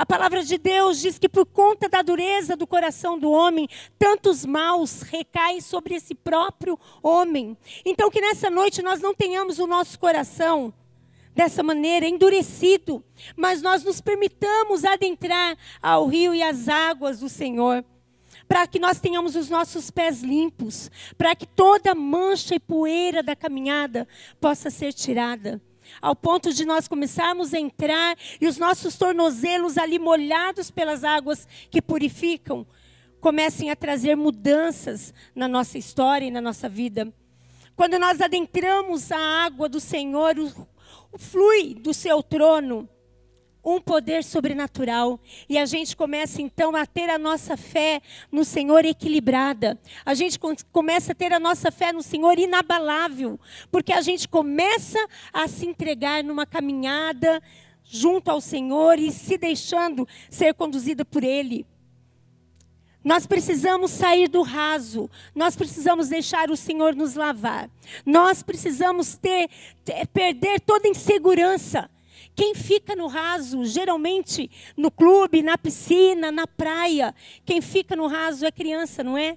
A 0.00 0.06
palavra 0.06 0.42
de 0.42 0.56
Deus 0.56 0.98
diz 0.98 1.18
que 1.18 1.28
por 1.28 1.44
conta 1.44 1.86
da 1.86 2.00
dureza 2.00 2.56
do 2.56 2.66
coração 2.66 3.18
do 3.18 3.30
homem, 3.30 3.68
tantos 3.98 4.46
maus 4.46 5.02
recaem 5.02 5.60
sobre 5.60 5.94
esse 5.94 6.14
próprio 6.14 6.78
homem. 7.02 7.54
Então, 7.84 8.10
que 8.10 8.18
nessa 8.18 8.48
noite 8.48 8.80
nós 8.80 9.02
não 9.02 9.14
tenhamos 9.14 9.58
o 9.58 9.66
nosso 9.66 9.98
coração 9.98 10.72
dessa 11.34 11.62
maneira, 11.62 12.08
endurecido, 12.08 13.04
mas 13.36 13.60
nós 13.60 13.84
nos 13.84 14.00
permitamos 14.00 14.86
adentrar 14.86 15.54
ao 15.82 16.06
rio 16.06 16.34
e 16.34 16.42
às 16.42 16.66
águas 16.66 17.20
do 17.20 17.28
Senhor 17.28 17.84
para 18.48 18.66
que 18.66 18.78
nós 18.78 19.00
tenhamos 19.00 19.36
os 19.36 19.50
nossos 19.50 19.90
pés 19.90 20.22
limpos, 20.22 20.90
para 21.18 21.36
que 21.36 21.46
toda 21.46 21.94
mancha 21.94 22.54
e 22.54 22.58
poeira 22.58 23.22
da 23.22 23.36
caminhada 23.36 24.08
possa 24.40 24.70
ser 24.70 24.94
tirada. 24.94 25.60
Ao 26.00 26.14
ponto 26.14 26.52
de 26.52 26.64
nós 26.64 26.88
começarmos 26.88 27.54
a 27.54 27.58
entrar 27.58 28.16
e 28.40 28.46
os 28.46 28.58
nossos 28.58 28.96
tornozelos 28.96 29.78
ali 29.78 29.98
molhados 29.98 30.70
pelas 30.70 31.04
águas 31.04 31.46
que 31.70 31.82
purificam, 31.82 32.66
comecem 33.20 33.70
a 33.70 33.76
trazer 33.76 34.16
mudanças 34.16 35.12
na 35.34 35.46
nossa 35.46 35.78
história 35.78 36.26
e 36.26 36.30
na 36.30 36.40
nossa 36.40 36.68
vida. 36.68 37.12
Quando 37.76 37.98
nós 37.98 38.20
adentramos 38.20 39.10
a 39.10 39.18
água 39.18 39.68
do 39.68 39.80
Senhor, 39.80 40.38
o, 40.38 41.18
flui 41.18 41.74
do 41.74 41.94
seu 41.94 42.22
trono, 42.22 42.88
um 43.64 43.80
poder 43.80 44.24
sobrenatural. 44.24 45.20
E 45.48 45.58
a 45.58 45.66
gente 45.66 45.96
começa 45.96 46.40
então 46.42 46.74
a 46.74 46.86
ter 46.86 47.10
a 47.10 47.18
nossa 47.18 47.56
fé 47.56 48.00
no 48.30 48.44
Senhor 48.44 48.84
equilibrada. 48.84 49.78
A 50.04 50.14
gente 50.14 50.38
começa 50.72 51.12
a 51.12 51.14
ter 51.14 51.32
a 51.32 51.40
nossa 51.40 51.70
fé 51.70 51.92
no 51.92 52.02
Senhor 52.02 52.38
inabalável, 52.38 53.38
porque 53.70 53.92
a 53.92 54.00
gente 54.00 54.28
começa 54.28 54.98
a 55.32 55.46
se 55.46 55.66
entregar 55.66 56.24
numa 56.24 56.46
caminhada 56.46 57.42
junto 57.84 58.30
ao 58.30 58.40
Senhor 58.40 58.98
e 58.98 59.10
se 59.10 59.36
deixando 59.36 60.06
ser 60.30 60.54
conduzida 60.54 61.04
por 61.04 61.24
Ele. 61.24 61.66
Nós 63.02 63.26
precisamos 63.26 63.90
sair 63.92 64.28
do 64.28 64.42
raso, 64.42 65.10
nós 65.34 65.56
precisamos 65.56 66.08
deixar 66.08 66.50
o 66.50 66.56
Senhor 66.56 66.94
nos 66.94 67.14
lavar, 67.14 67.70
nós 68.04 68.42
precisamos 68.42 69.16
ter, 69.16 69.48
ter 69.82 70.06
perder 70.08 70.60
toda 70.60 70.86
insegurança 70.86 71.90
quem 72.34 72.54
fica 72.54 72.96
no 72.96 73.06
raso, 73.06 73.64
geralmente 73.64 74.50
no 74.76 74.90
clube, 74.90 75.42
na 75.42 75.58
piscina, 75.58 76.32
na 76.32 76.46
praia, 76.46 77.14
quem 77.44 77.60
fica 77.60 77.94
no 77.94 78.06
raso 78.06 78.46
é 78.46 78.50
criança, 78.50 79.04
não 79.04 79.16
é? 79.16 79.36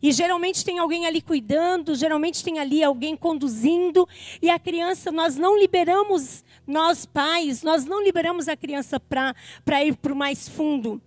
E 0.00 0.12
geralmente 0.12 0.64
tem 0.64 0.78
alguém 0.78 1.06
ali 1.06 1.20
cuidando, 1.20 1.94
geralmente 1.94 2.44
tem 2.44 2.58
ali 2.58 2.82
alguém 2.82 3.16
conduzindo, 3.16 4.06
e 4.40 4.50
a 4.50 4.58
criança, 4.58 5.10
nós 5.10 5.36
não 5.36 5.58
liberamos, 5.58 6.44
nós 6.66 7.06
pais, 7.06 7.62
nós 7.62 7.84
não 7.84 8.02
liberamos 8.02 8.46
a 8.48 8.56
criança 8.56 9.00
para 9.00 9.34
ir 9.84 9.96
para 9.96 10.12
o 10.12 10.16
mais 10.16 10.48
fundo, 10.48 11.00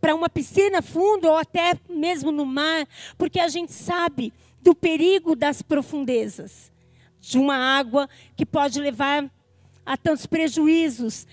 para 0.00 0.14
uma 0.14 0.28
piscina 0.28 0.82
fundo 0.82 1.28
ou 1.28 1.36
até 1.36 1.74
mesmo 1.88 2.30
no 2.30 2.44
mar, 2.44 2.86
porque 3.16 3.38
a 3.38 3.48
gente 3.48 3.72
sabe 3.72 4.32
do 4.60 4.74
perigo 4.74 5.36
das 5.36 5.62
profundezas, 5.62 6.72
de 7.20 7.38
uma 7.38 7.56
água 7.56 8.08
que 8.36 8.44
pode 8.44 8.80
levar 8.80 9.30
a 9.84 9.96
tantos 9.96 10.26
prejuízos. 10.26 11.26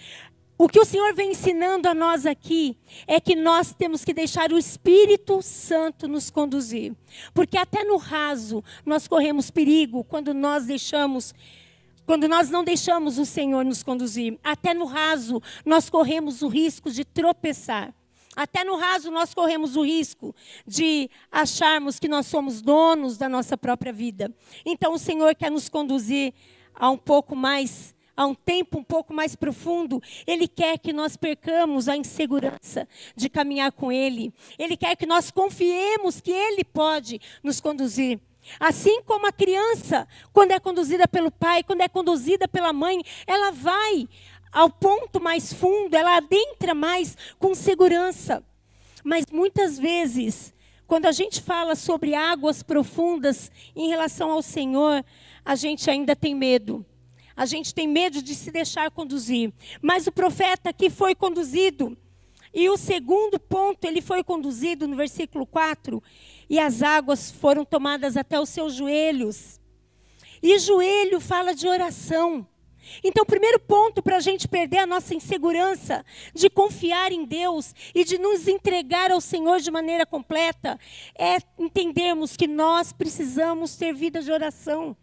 O 0.59 0.67
que 0.67 0.79
o 0.79 0.85
Senhor 0.85 1.13
vem 1.13 1.31
ensinando 1.31 1.87
a 1.87 1.93
nós 1.93 2.25
aqui 2.25 2.75
é 3.05 3.19
que 3.19 3.35
nós 3.35 3.75
temos 3.75 4.03
que 4.03 4.11
deixar 4.11 4.51
o 4.51 4.57
Espírito 4.57 5.39
Santo 5.43 6.07
nos 6.07 6.31
conduzir. 6.31 6.95
Porque 7.31 7.57
até 7.57 7.83
no 7.83 7.97
raso 7.97 8.63
nós 8.83 9.07
corremos 9.07 9.51
perigo 9.51 10.03
quando 10.03 10.33
nós 10.33 10.65
deixamos 10.65 11.33
quando 12.07 12.27
nós 12.29 12.49
não 12.49 12.63
deixamos 12.63 13.17
o 13.17 13.25
Senhor 13.25 13.65
nos 13.65 13.83
conduzir. 13.83 14.39
Até 14.41 14.73
no 14.73 14.85
raso 14.85 15.41
nós 15.63 15.89
corremos 15.89 16.41
o 16.41 16.47
risco 16.47 16.89
de 16.89 17.03
tropeçar. 17.05 17.93
Até 18.35 18.63
no 18.63 18.77
raso 18.77 19.11
nós 19.11 19.33
corremos 19.33 19.75
o 19.75 19.83
risco 19.83 20.33
de 20.65 21.09
acharmos 21.31 21.99
que 21.99 22.07
nós 22.07 22.25
somos 22.25 22.61
donos 22.61 23.17
da 23.17 23.27
nossa 23.27 23.57
própria 23.57 23.93
vida. 23.93 24.33
Então 24.65 24.93
o 24.93 24.99
Senhor 24.99 25.35
quer 25.35 25.51
nos 25.51 25.69
conduzir 25.69 26.33
a 26.73 26.89
um 26.89 26.97
pouco 26.97 27.35
mais 27.35 27.95
a 28.17 28.25
um 28.25 28.33
tempo 28.33 28.79
um 28.79 28.83
pouco 28.83 29.13
mais 29.13 29.35
profundo, 29.35 30.01
Ele 30.25 30.47
quer 30.47 30.79
que 30.79 30.91
nós 30.91 31.15
percamos 31.15 31.87
a 31.87 31.95
insegurança 31.95 32.87
de 33.15 33.29
caminhar 33.29 33.71
com 33.71 33.91
Ele. 33.91 34.33
Ele 34.57 34.75
quer 34.75 34.95
que 34.95 35.05
nós 35.05 35.29
confiemos 35.29 36.19
que 36.19 36.31
Ele 36.31 36.63
pode 36.63 37.21
nos 37.43 37.61
conduzir. 37.61 38.19
Assim 38.59 39.01
como 39.03 39.27
a 39.27 39.31
criança, 39.31 40.07
quando 40.33 40.51
é 40.51 40.59
conduzida 40.59 41.07
pelo 41.07 41.29
pai, 41.29 41.61
quando 41.61 41.81
é 41.81 41.87
conduzida 41.87 42.47
pela 42.47 42.73
mãe, 42.73 43.03
ela 43.27 43.51
vai 43.51 44.07
ao 44.51 44.69
ponto 44.69 45.21
mais 45.21 45.53
fundo, 45.53 45.95
ela 45.95 46.17
adentra 46.17 46.73
mais 46.73 47.15
com 47.37 47.53
segurança. 47.53 48.43
Mas 49.03 49.25
muitas 49.31 49.77
vezes, 49.77 50.55
quando 50.87 51.05
a 51.05 51.11
gente 51.11 51.41
fala 51.41 51.75
sobre 51.75 52.15
águas 52.15 52.63
profundas 52.63 53.51
em 53.75 53.89
relação 53.89 54.31
ao 54.31 54.41
Senhor, 54.41 55.05
a 55.45 55.55
gente 55.55 55.89
ainda 55.89 56.15
tem 56.15 56.33
medo 56.33 56.83
a 57.37 57.45
gente 57.45 57.73
tem 57.73 57.87
medo 57.87 58.19
de 58.19 58.33
se 58.33 58.49
deixar 58.49 58.89
conduzir. 58.89 59.53
Mas 59.79 60.07
o 60.07 60.11
profeta 60.11 60.71
aqui 60.71 60.89
foi 60.89 61.13
conduzido. 61.13 61.95
E 62.51 62.67
o 62.69 62.75
segundo 62.75 63.39
ponto, 63.39 63.85
ele 63.85 64.01
foi 64.01 64.23
conduzido 64.23 64.87
no 64.87 64.95
versículo 64.95 65.45
4, 65.45 66.01
e 66.49 66.57
as 66.57 66.81
águas 66.81 67.29
foram 67.29 67.63
tomadas 67.63 68.17
até 68.17 68.39
os 68.39 68.49
seus 68.49 68.73
joelhos. 68.73 69.59
E 70.41 70.57
joelho 70.57 71.19
fala 71.19 71.53
de 71.53 71.67
oração. 71.67 72.47
Então, 73.03 73.23
o 73.23 73.27
primeiro 73.27 73.59
ponto 73.59 74.01
para 74.01 74.15
a 74.15 74.19
gente 74.21 74.47
perder 74.47 74.79
a 74.79 74.87
nossa 74.87 75.13
insegurança 75.13 76.05
de 76.33 76.49
confiar 76.49 77.11
em 77.11 77.25
Deus 77.25 77.75
e 77.93 78.03
de 78.03 78.17
nos 78.17 78.47
entregar 78.47 79.11
ao 79.11 79.21
Senhor 79.21 79.59
de 79.59 79.69
maneira 79.69 80.05
completa 80.05 80.79
é 81.17 81.37
entendermos 81.59 82.37
que 82.37 82.47
nós 82.47 82.93
precisamos 82.93 83.75
ter 83.75 83.93
vida 83.93 84.21
de 84.21 84.31
oração. 84.31 84.95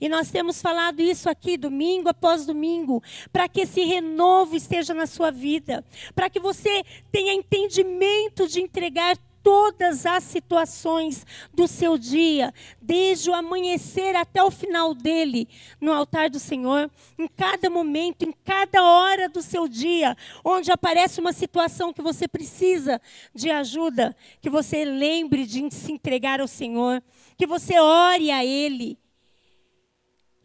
E 0.00 0.08
nós 0.08 0.30
temos 0.30 0.60
falado 0.60 1.00
isso 1.00 1.28
aqui 1.28 1.56
domingo 1.56 2.08
após 2.08 2.46
domingo, 2.46 3.02
para 3.32 3.48
que 3.48 3.62
esse 3.62 3.82
renovo 3.82 4.56
esteja 4.56 4.92
na 4.94 5.06
sua 5.06 5.30
vida, 5.30 5.84
para 6.14 6.28
que 6.30 6.40
você 6.40 6.82
tenha 7.10 7.32
entendimento 7.32 8.46
de 8.46 8.60
entregar 8.60 9.16
todas 9.46 10.04
as 10.04 10.24
situações 10.24 11.24
do 11.54 11.68
seu 11.68 11.96
dia, 11.96 12.52
desde 12.82 13.30
o 13.30 13.32
amanhecer 13.32 14.16
até 14.16 14.42
o 14.42 14.50
final 14.50 14.92
dele, 14.92 15.48
no 15.80 15.92
altar 15.92 16.28
do 16.28 16.40
Senhor, 16.40 16.90
em 17.16 17.28
cada 17.28 17.70
momento, 17.70 18.24
em 18.24 18.34
cada 18.44 18.82
hora 18.82 19.28
do 19.28 19.40
seu 19.40 19.68
dia, 19.68 20.16
onde 20.44 20.72
aparece 20.72 21.20
uma 21.20 21.32
situação 21.32 21.92
que 21.92 22.02
você 22.02 22.26
precisa 22.26 23.00
de 23.32 23.48
ajuda, 23.48 24.16
que 24.40 24.50
você 24.50 24.84
lembre 24.84 25.46
de 25.46 25.72
se 25.72 25.92
entregar 25.92 26.40
ao 26.40 26.48
Senhor, 26.48 27.00
que 27.38 27.46
você 27.46 27.78
ore 27.78 28.32
a 28.32 28.44
Ele 28.44 28.98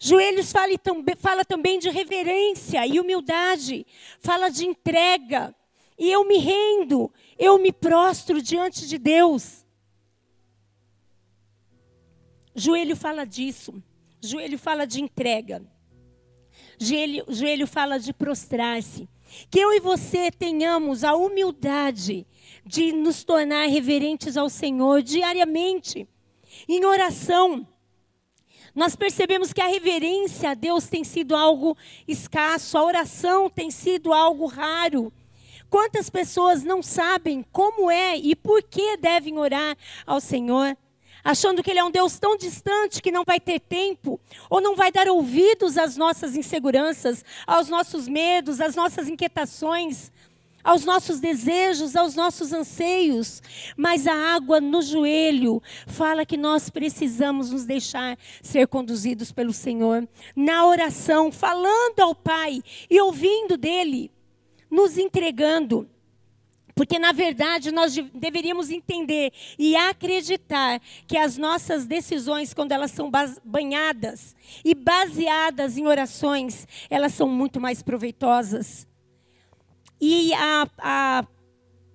Joelhos 0.03 0.51
fala, 0.51 0.73
fala 1.15 1.45
também 1.45 1.77
de 1.77 1.87
reverência 1.87 2.87
e 2.87 2.99
humildade, 2.99 3.85
fala 4.19 4.49
de 4.49 4.65
entrega. 4.65 5.55
E 5.95 6.11
eu 6.11 6.27
me 6.27 6.39
rendo, 6.39 7.13
eu 7.37 7.59
me 7.59 7.71
prostro 7.71 8.41
diante 8.41 8.87
de 8.87 8.97
Deus. 8.97 9.63
Joelho 12.55 12.95
fala 12.95 13.27
disso. 13.27 13.75
Joelho 14.19 14.57
fala 14.57 14.87
de 14.87 14.99
entrega. 14.99 15.63
Joelho, 16.79 17.23
joelho 17.29 17.67
fala 17.67 17.99
de 17.99 18.11
prostrar-se. 18.11 19.07
Que 19.51 19.59
eu 19.59 19.71
e 19.71 19.79
você 19.79 20.31
tenhamos 20.31 21.03
a 21.03 21.13
humildade 21.13 22.25
de 22.65 22.91
nos 22.91 23.23
tornar 23.23 23.67
reverentes 23.67 24.35
ao 24.35 24.49
Senhor 24.49 25.03
diariamente, 25.03 26.09
em 26.67 26.83
oração 26.85 27.67
nós 28.73 28.95
percebemos 28.95 29.51
que 29.51 29.61
a 29.61 29.67
reverência 29.67 30.51
a 30.51 30.53
Deus 30.53 30.87
tem 30.87 31.03
sido 31.03 31.35
algo 31.35 31.77
escasso, 32.07 32.77
a 32.77 32.83
oração 32.83 33.49
tem 33.49 33.69
sido 33.69 34.13
algo 34.13 34.45
raro. 34.45 35.11
Quantas 35.69 36.09
pessoas 36.09 36.63
não 36.63 36.81
sabem 36.83 37.45
como 37.51 37.89
é 37.89 38.17
e 38.17 38.35
por 38.35 38.61
que 38.63 38.97
devem 38.97 39.37
orar 39.37 39.77
ao 40.05 40.19
Senhor? 40.19 40.75
Achando 41.23 41.61
que 41.61 41.69
Ele 41.69 41.79
é 41.79 41.83
um 41.83 41.91
Deus 41.91 42.17
tão 42.19 42.35
distante 42.35 43.01
que 43.01 43.11
não 43.11 43.23
vai 43.23 43.39
ter 43.39 43.59
tempo, 43.59 44.19
ou 44.49 44.59
não 44.59 44.75
vai 44.75 44.91
dar 44.91 45.07
ouvidos 45.07 45.77
às 45.77 45.95
nossas 45.95 46.35
inseguranças, 46.35 47.23
aos 47.45 47.69
nossos 47.69 48.07
medos, 48.07 48.59
às 48.59 48.75
nossas 48.75 49.07
inquietações, 49.07 50.11
aos 50.63 50.85
nossos 50.85 51.19
desejos, 51.19 51.95
aos 51.95 52.15
nossos 52.15 52.53
anseios, 52.53 53.41
mas 53.75 54.07
a 54.07 54.13
água 54.13 54.59
no 54.61 54.81
joelho 54.81 55.61
fala 55.87 56.25
que 56.25 56.37
nós 56.37 56.69
precisamos 56.69 57.51
nos 57.51 57.65
deixar 57.65 58.17
ser 58.41 58.67
conduzidos 58.67 59.31
pelo 59.31 59.53
Senhor 59.53 60.07
na 60.35 60.65
oração, 60.65 61.31
falando 61.31 61.99
ao 61.99 62.15
Pai 62.15 62.61
e 62.89 62.99
ouvindo 63.01 63.57
dele, 63.57 64.11
nos 64.69 64.97
entregando. 64.97 65.89
Porque, 66.73 66.97
na 66.97 67.11
verdade, 67.11 67.71
nós 67.71 67.93
deveríamos 68.13 68.69
entender 68.69 69.31
e 69.59 69.75
acreditar 69.75 70.81
que 71.05 71.17
as 71.17 71.37
nossas 71.37 71.85
decisões, 71.85 72.53
quando 72.53 72.71
elas 72.71 72.91
são 72.91 73.11
banhadas 73.43 74.35
e 74.63 74.73
baseadas 74.73 75.77
em 75.77 75.85
orações, 75.85 76.65
elas 76.89 77.13
são 77.13 77.27
muito 77.27 77.59
mais 77.59 77.83
proveitosas 77.83 78.87
e 80.01 80.33
a, 80.33 80.67
a 80.79 81.27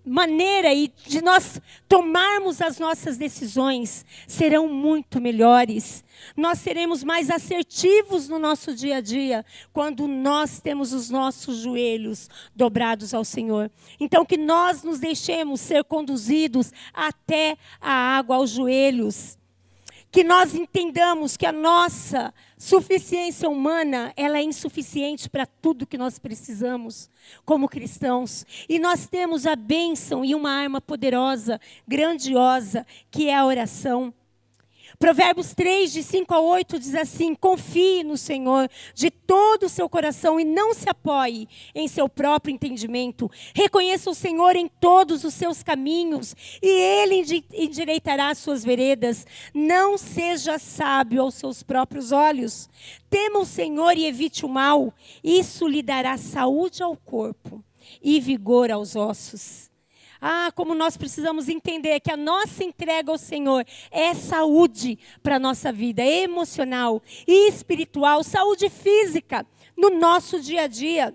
maneira 0.06 0.68
de 1.04 1.20
nós 1.20 1.60
tomarmos 1.88 2.60
as 2.60 2.78
nossas 2.78 3.16
decisões 3.16 4.06
serão 4.28 4.68
muito 4.68 5.20
melhores. 5.20 6.04
Nós 6.36 6.60
seremos 6.60 7.02
mais 7.02 7.28
assertivos 7.28 8.28
no 8.28 8.38
nosso 8.38 8.72
dia 8.72 8.98
a 8.98 9.00
dia 9.00 9.44
quando 9.72 10.06
nós 10.06 10.60
temos 10.60 10.92
os 10.92 11.10
nossos 11.10 11.58
joelhos 11.58 12.30
dobrados 12.54 13.12
ao 13.12 13.24
Senhor. 13.24 13.68
Então, 13.98 14.24
que 14.24 14.36
nós 14.36 14.84
nos 14.84 15.00
deixemos 15.00 15.60
ser 15.60 15.82
conduzidos 15.82 16.72
até 16.94 17.56
a 17.80 17.90
água 17.90 18.36
aos 18.36 18.50
joelhos 18.50 19.36
que 20.16 20.24
nós 20.24 20.54
entendamos 20.54 21.36
que 21.36 21.44
a 21.44 21.52
nossa 21.52 22.32
suficiência 22.56 23.50
humana, 23.50 24.14
ela 24.16 24.38
é 24.38 24.42
insuficiente 24.42 25.28
para 25.28 25.44
tudo 25.44 25.86
que 25.86 25.98
nós 25.98 26.18
precisamos 26.18 27.10
como 27.44 27.68
cristãos. 27.68 28.46
E 28.66 28.78
nós 28.78 29.06
temos 29.06 29.46
a 29.46 29.54
bênção 29.54 30.24
e 30.24 30.34
uma 30.34 30.50
arma 30.50 30.80
poderosa, 30.80 31.60
grandiosa, 31.86 32.86
que 33.10 33.28
é 33.28 33.34
a 33.34 33.44
oração. 33.44 34.14
Provérbios 34.98 35.52
3, 35.54 35.92
de 35.92 36.02
5 36.02 36.32
a 36.32 36.40
8, 36.40 36.78
diz 36.78 36.94
assim: 36.94 37.34
Confie 37.34 38.02
no 38.02 38.16
Senhor 38.16 38.70
de 38.94 39.10
todo 39.10 39.64
o 39.64 39.68
seu 39.68 39.88
coração 39.88 40.40
e 40.40 40.44
não 40.44 40.72
se 40.72 40.88
apoie 40.88 41.48
em 41.74 41.86
seu 41.88 42.08
próprio 42.08 42.52
entendimento. 42.52 43.30
Reconheça 43.54 44.10
o 44.10 44.14
Senhor 44.14 44.56
em 44.56 44.68
todos 44.68 45.24
os 45.24 45.34
seus 45.34 45.62
caminhos 45.62 46.34
e 46.62 46.68
ele 46.68 47.44
endireitará 47.52 48.30
as 48.30 48.38
suas 48.38 48.64
veredas. 48.64 49.26
Não 49.52 49.98
seja 49.98 50.58
sábio 50.58 51.22
aos 51.22 51.34
seus 51.34 51.62
próprios 51.62 52.12
olhos. 52.12 52.68
Tema 53.10 53.40
o 53.40 53.46
Senhor 53.46 53.96
e 53.96 54.06
evite 54.06 54.46
o 54.46 54.48
mal. 54.48 54.92
Isso 55.22 55.66
lhe 55.66 55.82
dará 55.82 56.16
saúde 56.16 56.82
ao 56.82 56.96
corpo 56.96 57.62
e 58.02 58.20
vigor 58.20 58.70
aos 58.70 58.96
ossos. 58.96 59.70
Ah, 60.28 60.50
como 60.50 60.74
nós 60.74 60.96
precisamos 60.96 61.48
entender 61.48 62.00
que 62.00 62.10
a 62.10 62.16
nossa 62.16 62.64
entrega 62.64 63.12
ao 63.12 63.16
Senhor 63.16 63.64
é 63.92 64.12
saúde 64.12 64.98
para 65.22 65.36
a 65.36 65.38
nossa 65.38 65.70
vida 65.70 66.02
emocional 66.04 67.00
e 67.28 67.48
espiritual, 67.48 68.24
saúde 68.24 68.68
física 68.68 69.46
no 69.76 69.88
nosso 69.88 70.40
dia 70.40 70.62
a 70.62 70.66
dia. 70.66 71.14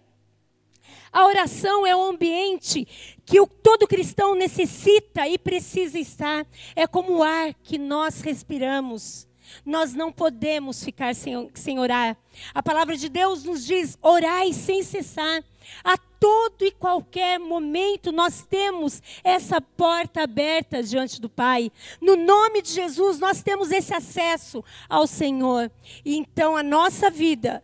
A 1.11 1.25
oração 1.25 1.85
é 1.85 1.93
o 1.93 2.05
ambiente 2.05 2.87
que 3.25 3.37
o, 3.41 3.45
todo 3.45 3.85
cristão 3.85 4.33
necessita 4.33 5.27
e 5.27 5.37
precisa 5.37 5.99
estar. 5.99 6.47
É 6.73 6.87
como 6.87 7.17
o 7.17 7.23
ar 7.23 7.53
que 7.55 7.77
nós 7.77 8.21
respiramos. 8.21 9.27
Nós 9.65 9.93
não 9.93 10.11
podemos 10.11 10.83
ficar 10.83 11.15
sem, 11.15 11.49
sem 11.53 11.79
orar. 11.79 12.17
A 12.53 12.61
palavra 12.63 12.95
de 12.95 13.09
Deus 13.09 13.43
nos 13.43 13.65
diz: 13.65 13.97
orai 14.01 14.53
sem 14.53 14.83
cessar. 14.83 15.43
A 15.83 15.97
todo 15.97 16.63
e 16.65 16.71
qualquer 16.71 17.39
momento 17.39 18.11
nós 18.11 18.45
temos 18.45 19.01
essa 19.23 19.61
porta 19.61 20.23
aberta 20.23 20.83
diante 20.83 21.21
do 21.21 21.29
Pai. 21.29 21.71
No 21.99 22.15
nome 22.15 22.61
de 22.61 22.71
Jesus, 22.71 23.19
nós 23.19 23.41
temos 23.41 23.71
esse 23.71 23.93
acesso 23.93 24.63
ao 24.89 25.07
Senhor. 25.07 25.71
E 26.03 26.17
então 26.17 26.57
a 26.57 26.63
nossa 26.63 27.09
vida 27.09 27.63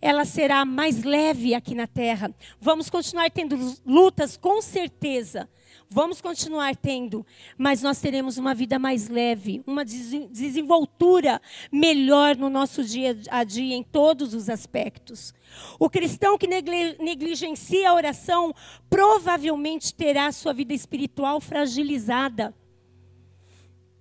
ela 0.00 0.24
será 0.24 0.64
mais 0.64 1.02
leve 1.04 1.54
aqui 1.54 1.74
na 1.74 1.86
terra. 1.86 2.34
Vamos 2.60 2.88
continuar 2.88 3.30
tendo 3.30 3.56
lutas 3.84 4.36
com 4.36 4.62
certeza 4.62 5.48
Vamos 5.92 6.20
continuar 6.20 6.76
tendo, 6.76 7.26
mas 7.58 7.82
nós 7.82 8.00
teremos 8.00 8.38
uma 8.38 8.54
vida 8.54 8.78
mais 8.78 9.08
leve, 9.08 9.60
uma 9.66 9.84
desenvoltura 9.84 11.42
melhor 11.72 12.36
no 12.36 12.48
nosso 12.48 12.84
dia 12.84 13.18
a 13.28 13.42
dia 13.42 13.74
em 13.74 13.82
todos 13.82 14.32
os 14.32 14.48
aspectos. 14.48 15.34
O 15.80 15.90
cristão 15.90 16.38
que 16.38 16.46
negligencia 16.46 17.90
a 17.90 17.94
oração 17.94 18.54
provavelmente 18.88 19.92
terá 19.92 20.30
sua 20.30 20.52
vida 20.52 20.72
espiritual 20.72 21.40
fragilizada. 21.40 22.54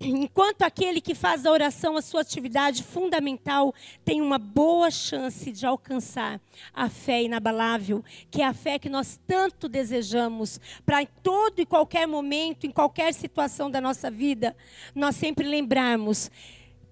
Enquanto 0.01 0.61
aquele 0.61 1.01
que 1.01 1.13
faz 1.13 1.43
da 1.43 1.51
oração 1.51 1.97
a 1.97 2.01
sua 2.01 2.21
atividade 2.21 2.83
fundamental 2.83 3.73
tem 4.05 4.21
uma 4.21 4.39
boa 4.39 4.89
chance 4.89 5.51
de 5.51 5.65
alcançar 5.65 6.39
a 6.73 6.89
fé 6.89 7.23
inabalável, 7.23 8.01
que 8.31 8.41
é 8.41 8.45
a 8.45 8.53
fé 8.53 8.79
que 8.79 8.87
nós 8.87 9.19
tanto 9.27 9.67
desejamos, 9.67 10.59
para 10.85 11.05
todo 11.05 11.59
e 11.59 11.65
qualquer 11.65 12.07
momento, 12.07 12.65
em 12.65 12.71
qualquer 12.71 13.13
situação 13.13 13.69
da 13.69 13.81
nossa 13.81 14.09
vida, 14.09 14.55
nós 14.95 15.17
sempre 15.17 15.45
lembrarmos 15.45 16.31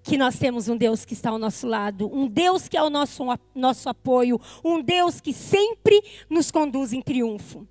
que 0.04 0.18
nós 0.18 0.38
temos 0.38 0.68
um 0.68 0.76
Deus 0.76 1.06
que 1.06 1.14
está 1.14 1.30
ao 1.30 1.40
nosso 1.40 1.66
lado, 1.66 2.14
um 2.14 2.28
Deus 2.28 2.68
que 2.68 2.76
é 2.76 2.84
o 2.84 2.90
nosso, 2.90 3.24
nosso 3.56 3.88
apoio, 3.88 4.40
um 4.64 4.82
Deus 4.82 5.22
que 5.22 5.32
sempre 5.32 6.02
nos 6.30 6.52
conduz 6.52 6.92
em 6.92 7.02
triunfo. 7.02 7.66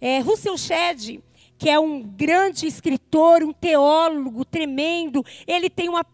É, 0.00 0.18
Russell 0.20 0.56
Shedd, 0.56 1.20
que 1.62 1.70
é 1.70 1.78
um 1.78 2.02
grande 2.02 2.66
escritor, 2.66 3.44
um 3.44 3.52
teólogo 3.52 4.44
tremendo. 4.44 5.24
Ele 5.46 5.70
tem 5.70 5.88
uma, 5.88 6.04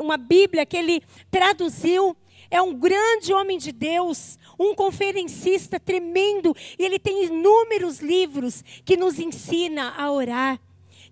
uma 0.00 0.16
Bíblia 0.16 0.64
que 0.64 0.78
ele 0.78 1.02
traduziu. 1.30 2.16
É 2.50 2.62
um 2.62 2.72
grande 2.72 3.30
homem 3.30 3.58
de 3.58 3.70
Deus, 3.70 4.38
um 4.58 4.74
conferencista 4.74 5.78
tremendo. 5.78 6.56
E 6.78 6.82
ele 6.82 6.98
tem 6.98 7.26
inúmeros 7.26 8.00
livros 8.00 8.64
que 8.82 8.96
nos 8.96 9.18
ensina 9.18 9.92
a 9.94 10.10
orar 10.10 10.58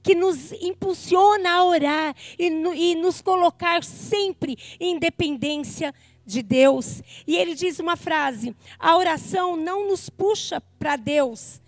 que 0.03 0.17
nos 0.17 0.51
impulsiona 0.55 1.49
a 1.49 1.65
orar 1.65 2.17
e, 2.37 2.47
e, 2.47 2.95
nos 2.97 3.21
colocar 3.21 3.85
sempre 3.85 4.59
em 4.81 4.99
dependência 4.99 5.95
de 6.27 6.43
Deus. 6.43 7.01
E 7.25 7.37
ele 7.37 7.55
diz 7.55 7.79
uma 7.79 7.95
frase: 7.95 8.57
a 8.81 8.97
oração 8.97 9.55
não 9.55 9.87
nos 9.87 10.11
puxa 10.11 10.61
para 10.77 10.97
Deus, 10.97 11.63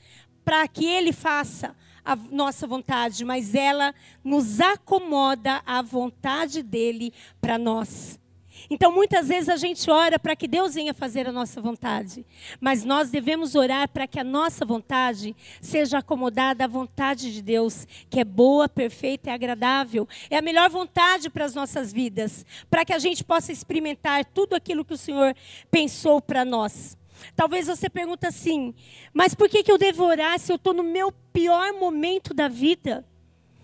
para 0.45 0.67
que 0.67 0.85
Ele 0.85 1.13
faça, 1.13 1.77
a 2.05 2.15
nossa 2.15 2.67
vontade, 2.67 3.25
mas 3.25 3.55
ela 3.55 3.95
nos 4.23 4.61
acomoda 4.61 5.63
à 5.65 5.81
vontade 5.83 6.63
dele 6.63 7.13
para 7.41 7.59
nós. 7.59 8.19
Então, 8.71 8.93
muitas 8.93 9.29
vezes 9.29 9.49
a 9.49 9.57
gente 9.57 9.91
ora 9.91 10.19
para 10.19 10.37
que 10.37 10.49
Deus 10.49 10.75
venha 10.75 10.95
fazer 10.95 11.29
a 11.29 11.33
nossa 11.33 11.61
vontade, 11.61 12.25
mas 12.61 12.85
nós 12.85 13.11
devemos 13.11 13.55
orar 13.55 13.89
para 13.89 14.07
que 14.07 14.19
a 14.19 14.25
nossa 14.25 14.65
vontade 14.65 15.35
seja 15.61 15.99
acomodada 15.99 16.65
à 16.65 16.69
vontade 16.69 17.33
de 17.33 17.43
Deus, 17.43 17.87
que 18.09 18.21
é 18.21 18.25
boa, 18.25 18.69
perfeita 18.69 19.31
e 19.31 19.33
agradável. 19.33 20.09
É 20.31 20.39
a 20.39 20.43
melhor 20.43 20.71
vontade 20.71 21.29
para 21.29 21.45
as 21.45 21.55
nossas 21.55 21.93
vidas, 21.93 22.47
para 22.71 22.85
que 22.85 22.93
a 22.93 22.99
gente 22.99 23.25
possa 23.25 23.53
experimentar 23.53 24.25
tudo 24.25 24.55
aquilo 24.55 24.85
que 24.85 24.95
o 24.95 24.99
Senhor 24.99 25.35
pensou 25.71 26.21
para 26.21 26.45
nós. 26.45 26.97
Talvez 27.37 27.67
você 27.67 27.89
pergunte 27.89 28.27
assim, 28.27 28.75
mas 29.13 29.35
por 29.35 29.49
que, 29.49 29.63
que 29.63 29.71
eu 29.71 29.79
devo 29.79 30.05
orar 30.05 30.39
se 30.39 30.53
eu 30.53 30.57
estou 30.57 30.73
no 30.73 30.83
meu 30.83 31.13
pior 31.33 31.73
momento 31.73 32.35
da 32.35 32.49
vida? 32.49 33.07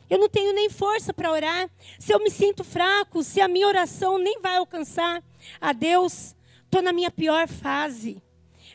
Eu 0.08 0.18
não 0.18 0.28
tenho 0.28 0.52
nem 0.52 0.68
força 0.68 1.14
para 1.14 1.30
orar. 1.30 1.70
Se 1.98 2.12
eu 2.12 2.18
me 2.18 2.30
sinto 2.30 2.64
fraco, 2.64 3.22
se 3.22 3.40
a 3.40 3.46
minha 3.46 3.68
oração 3.68 4.18
nem 4.18 4.40
vai 4.40 4.56
alcançar 4.56 5.22
a 5.60 5.72
Deus, 5.72 6.34
estou 6.64 6.82
na 6.82 6.92
minha 6.92 7.10
pior 7.10 7.46
fase, 7.46 8.20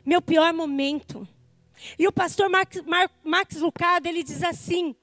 meu 0.05 0.21
pior 0.21 0.53
momento. 0.53 1.27
E 1.99 2.07
o 2.07 2.11
pastor 2.11 2.49
Max, 2.49 2.81
Max 3.23 3.57
Lucado, 3.57 4.07
ele 4.07 4.23
diz 4.23 4.41
assim, 4.43 4.95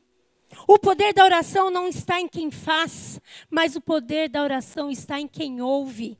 o 0.67 0.79
poder 0.79 1.13
da 1.13 1.25
oração 1.25 1.71
não 1.71 1.87
está 1.87 2.21
em 2.21 2.29
quem 2.29 2.51
faz, 2.51 3.21
mas 3.51 3.77
o 3.77 3.81
poder 3.81 4.29
da 4.29 4.43
oração 4.43 4.91
está 4.91 5.21
em 5.21 5.29
quem 5.29 5.61
ouve. 5.61 6.19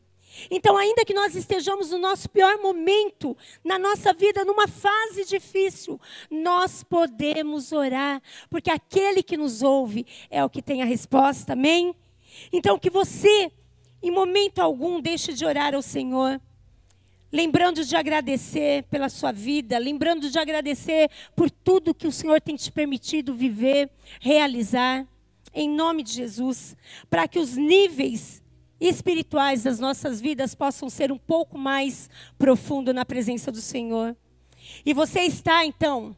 Então, 0.51 0.77
ainda 0.77 1.05
que 1.05 1.15
nós 1.15 1.35
estejamos 1.35 1.91
no 1.91 1.99
nosso 1.99 2.29
pior 2.29 2.59
momento, 2.59 3.37
na 3.65 3.79
nossa 3.79 4.13
vida, 4.13 4.45
numa 4.45 4.67
fase 4.67 5.25
difícil, 5.25 6.01
nós 6.31 6.83
podemos 6.83 7.73
orar, 7.73 8.23
porque 8.49 8.71
aquele 8.71 9.23
que 9.23 9.37
nos 9.37 9.63
ouve 9.63 10.07
é 10.31 10.45
o 10.45 10.51
que 10.51 10.63
tem 10.63 10.83
a 10.83 10.87
resposta, 10.87 11.53
amém? 11.53 11.95
Então, 12.53 12.79
que 12.79 12.91
você 12.91 13.53
em 14.03 14.11
momento 14.11 14.59
algum, 14.59 15.01
deixe 15.01 15.33
de 15.33 15.45
orar 15.45 15.75
ao 15.75 15.83
Senhor 15.83 16.41
lembrando 17.33 17.83
de 17.83 17.97
agradecer 17.97 18.83
pela 18.91 19.09
sua 19.09 19.33
vida, 19.33 19.79
lembrando 19.79 20.29
de 20.29 20.39
agradecer 20.39 21.11
por 21.35 21.51
tudo 21.51 21.95
que 21.95 22.07
o 22.07 22.13
Senhor 22.13 22.41
tem 22.43 22.57
te 22.57 22.71
permitido 22.71 23.35
viver, 23.35 23.91
realizar, 24.21 25.07
em 25.55 25.69
nome 25.69 26.03
de 26.03 26.13
Jesus, 26.13 26.77
para 27.09 27.27
que 27.27 27.39
os 27.39 27.57
níveis 27.57 28.42
espirituais 28.89 29.63
das 29.63 29.79
nossas 29.79 30.21
vidas 30.21 30.55
possam 30.55 30.91
ser 30.91 31.13
um 31.13 31.19
pouco 31.19 31.57
mais 31.57 32.11
profundo 32.39 32.93
na 32.93 33.05
presença 33.05 33.53
do 33.53 33.61
Senhor. 33.61 34.17
E 34.85 34.93
você 34.93 35.21
está 35.21 35.65
então, 35.65 36.17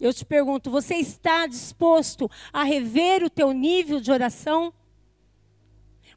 eu 0.00 0.12
te 0.12 0.24
pergunto, 0.24 0.70
você 0.70 0.96
está 0.96 1.46
disposto 1.46 2.30
a 2.52 2.64
rever 2.64 3.22
o 3.22 3.30
teu 3.30 3.52
nível 3.52 4.00
de 4.00 4.10
oração? 4.10 4.72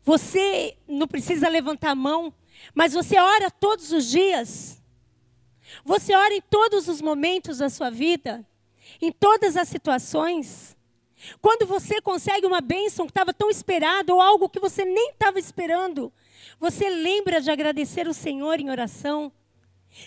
Você 0.04 0.78
não 0.88 1.08
precisa 1.08 1.48
levantar 1.48 1.92
a 1.92 1.96
mão, 1.96 2.34
mas 2.74 2.94
você 2.94 3.20
ora 3.20 3.52
todos 3.52 3.92
os 3.92 4.10
dias. 4.10 4.82
Você 5.86 6.16
ora 6.16 6.34
em 6.34 6.42
todos 6.42 6.88
os 6.88 7.02
momentos 7.02 7.58
da 7.58 7.70
sua 7.70 7.90
vida, 7.90 8.46
em 9.02 9.12
todas 9.12 9.58
as 9.58 9.68
situações. 9.68 10.76
Quando 11.42 11.66
você 11.66 12.02
consegue 12.02 12.46
uma 12.46 12.62
bênção 12.62 13.06
que 13.06 13.12
estava 13.12 13.34
tão 13.34 13.50
esperada 13.50 14.14
ou 14.14 14.22
algo 14.22 14.50
que 14.50 14.60
você 14.60 14.84
nem 14.84 15.12
estava 15.12 15.40
esperando, 15.40 16.12
você 16.60 16.90
lembra 16.90 17.42
de 17.42 17.52
agradecer 17.52 18.08
o 18.08 18.14
Senhor 18.14 18.60
em 18.60 18.70
oração. 18.70 19.32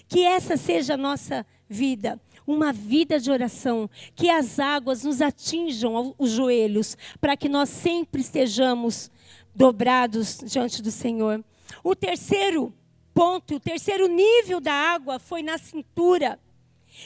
Que 0.09 0.25
essa 0.25 0.57
seja 0.57 0.95
a 0.95 0.97
nossa 0.97 1.47
vida, 1.69 2.21
uma 2.47 2.73
vida 2.73 3.21
de 3.21 3.31
oração, 3.31 3.89
que 4.15 4.29
as 4.29 4.59
águas 4.59 5.05
nos 5.05 5.21
atinjam 5.21 6.15
os 6.19 6.31
joelhos, 6.31 6.97
para 7.21 7.37
que 7.37 7.49
nós 7.49 7.69
sempre 7.69 8.21
estejamos 8.21 9.11
dobrados 9.55 10.39
diante 10.45 10.83
do 10.83 10.91
Senhor. 10.91 11.43
O 11.83 11.95
terceiro 11.95 12.73
ponto, 13.15 13.55
o 13.55 13.61
terceiro 13.61 14.07
nível 14.07 14.61
da 14.61 14.73
água 14.73 15.19
foi 15.19 15.43
na 15.43 15.57
cintura. 15.57 16.39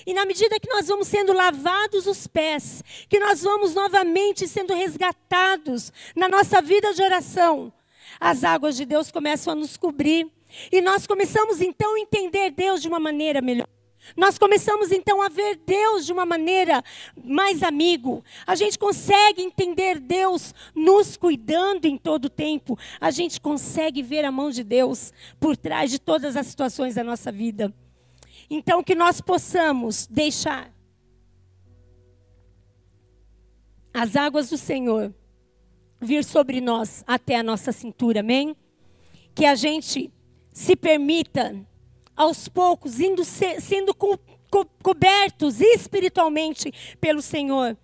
E 0.06 0.14
na 0.14 0.24
medida 0.24 0.58
que 0.58 0.68
nós 0.68 0.88
vamos 0.88 1.08
sendo 1.08 1.32
lavados 1.32 2.06
os 2.06 2.26
pés, 2.26 2.82
que 3.08 3.18
nós 3.18 3.42
vamos 3.42 3.74
novamente 3.74 4.46
sendo 4.46 4.74
resgatados 4.74 5.92
na 6.14 6.28
nossa 6.28 6.60
vida 6.62 6.92
de 6.94 7.02
oração, 7.02 7.72
as 8.18 8.44
águas 8.44 8.76
de 8.76 8.84
Deus 8.84 9.10
começam 9.10 9.52
a 9.52 9.56
nos 9.56 9.76
cobrir. 9.76 10.28
E 10.72 10.80
nós 10.80 11.06
começamos 11.06 11.60
então 11.60 11.94
a 11.94 12.00
entender 12.00 12.50
Deus 12.50 12.82
de 12.82 12.88
uma 12.88 12.98
maneira 12.98 13.40
melhor. 13.40 13.68
Nós 14.16 14.38
começamos 14.38 14.90
então 14.90 15.20
a 15.22 15.28
ver 15.28 15.56
Deus 15.56 16.06
de 16.06 16.12
uma 16.12 16.24
maneira 16.24 16.82
mais 17.22 17.62
amigo. 17.62 18.24
A 18.46 18.54
gente 18.54 18.78
consegue 18.78 19.42
entender 19.42 20.00
Deus 20.00 20.54
nos 20.74 21.16
cuidando 21.16 21.84
em 21.84 21.96
todo 21.96 22.24
o 22.24 22.30
tempo. 22.30 22.78
A 23.00 23.10
gente 23.10 23.40
consegue 23.40 24.02
ver 24.02 24.24
a 24.24 24.32
mão 24.32 24.50
de 24.50 24.64
Deus 24.64 25.12
por 25.38 25.56
trás 25.56 25.90
de 25.90 25.98
todas 25.98 26.36
as 26.36 26.46
situações 26.46 26.94
da 26.94 27.04
nossa 27.04 27.30
vida. 27.30 27.72
Então 28.50 28.82
que 28.82 28.96
nós 28.96 29.20
possamos 29.20 30.08
deixar 30.08 30.74
as 33.94 34.16
águas 34.16 34.50
do 34.50 34.58
Senhor 34.58 35.14
vir 36.00 36.24
sobre 36.24 36.60
nós 36.60 37.04
até 37.06 37.36
a 37.36 37.44
nossa 37.44 37.70
cintura, 37.70 38.20
amém? 38.20 38.56
Que 39.36 39.44
a 39.44 39.54
gente 39.54 40.12
se 40.52 40.74
permita 40.74 41.64
aos 42.16 42.48
poucos, 42.48 42.98
indo 42.98 43.22
sendo 43.24 43.94
co 43.94 44.18
co 44.50 44.66
cobertos 44.82 45.60
espiritualmente 45.60 46.72
pelo 47.00 47.22
Senhor. 47.22 47.76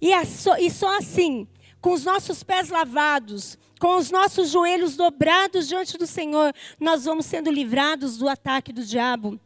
E, 0.00 0.12
e 0.12 0.70
só 0.70 0.96
assim, 0.96 1.48
com 1.80 1.92
os 1.92 2.04
nossos 2.04 2.44
pés 2.44 2.68
lavados, 2.68 3.58
com 3.80 3.96
os 3.96 4.12
nossos 4.12 4.50
joelhos 4.50 4.96
dobrados 4.96 5.66
diante 5.66 5.98
do 5.98 6.06
Senhor, 6.06 6.54
nós 6.78 7.04
vamos 7.04 7.26
sendo 7.26 7.50
livrados 7.50 8.16
do 8.16 8.28
ataque 8.28 8.72
do 8.72 8.84
diabo 8.84 9.40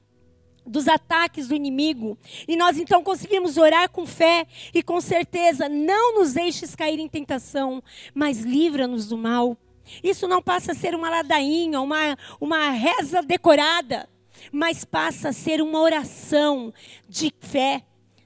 dos 0.67 0.89
ataques 0.89 1.49
do 1.49 1.55
inimigo. 1.55 2.17
E 2.47 2.57
nós 2.57 2.79
então 2.79 3.03
conseguimos 3.03 3.57
orar 3.57 3.91
com 3.91 4.07
fé 4.07 4.47
e 4.73 4.83
com 4.83 5.01
certeza, 5.01 5.69
não 5.69 6.21
nos 6.21 6.33
deixes 6.33 6.75
cair 6.75 6.99
em 6.99 7.09
tentação, 7.09 7.83
mas 8.15 8.41
livra-nos 8.41 9.09
do 9.09 9.19
mal. 9.19 9.57
Isso 10.03 10.29
não 10.29 10.41
passa 10.41 10.73
a 10.73 10.75
ser 10.75 10.95
uma 10.95 11.11
ladainha, 11.11 11.81
uma, 11.81 12.17
uma 12.41 12.71
reza 12.71 13.23
decorada 13.23 14.09
mas 14.51 14.85
passa 14.85 15.29
a 15.29 15.33
ser 15.33 15.61
uma 15.61 15.81
oração 15.81 16.73
de 17.09 17.33
fé, 17.41 17.83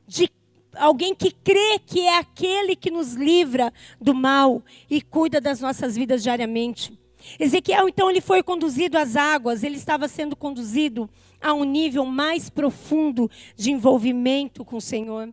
de 0.07 0.31
alguém 0.75 1.15
que 1.15 1.31
crê 1.31 1.79
que 1.85 2.01
é 2.01 2.19
aquele 2.19 2.77
que 2.77 2.91
nos 2.91 3.15
livra 3.15 3.73
do 4.01 4.15
mal 4.15 4.63
e 4.89 5.03
cuida 5.03 5.41
das 5.41 5.61
nossas 5.61 5.97
vidas 5.97 6.23
diariamente. 6.23 6.97
Ezequiel, 7.41 7.89
então, 7.89 8.09
ele 8.09 8.21
foi 8.21 8.43
conduzido 8.43 8.97
às 8.97 9.17
águas, 9.17 9.65
ele 9.65 9.77
estava 9.77 10.07
sendo 10.07 10.37
conduzido 10.37 11.11
a 11.47 11.55
um 11.55 11.65
nível 11.65 12.05
mais 12.05 12.51
profundo 12.51 13.31
de 13.57 13.71
envolvimento 13.71 14.65
com 14.65 14.77
o 14.77 14.81
Senhor. 14.81 15.33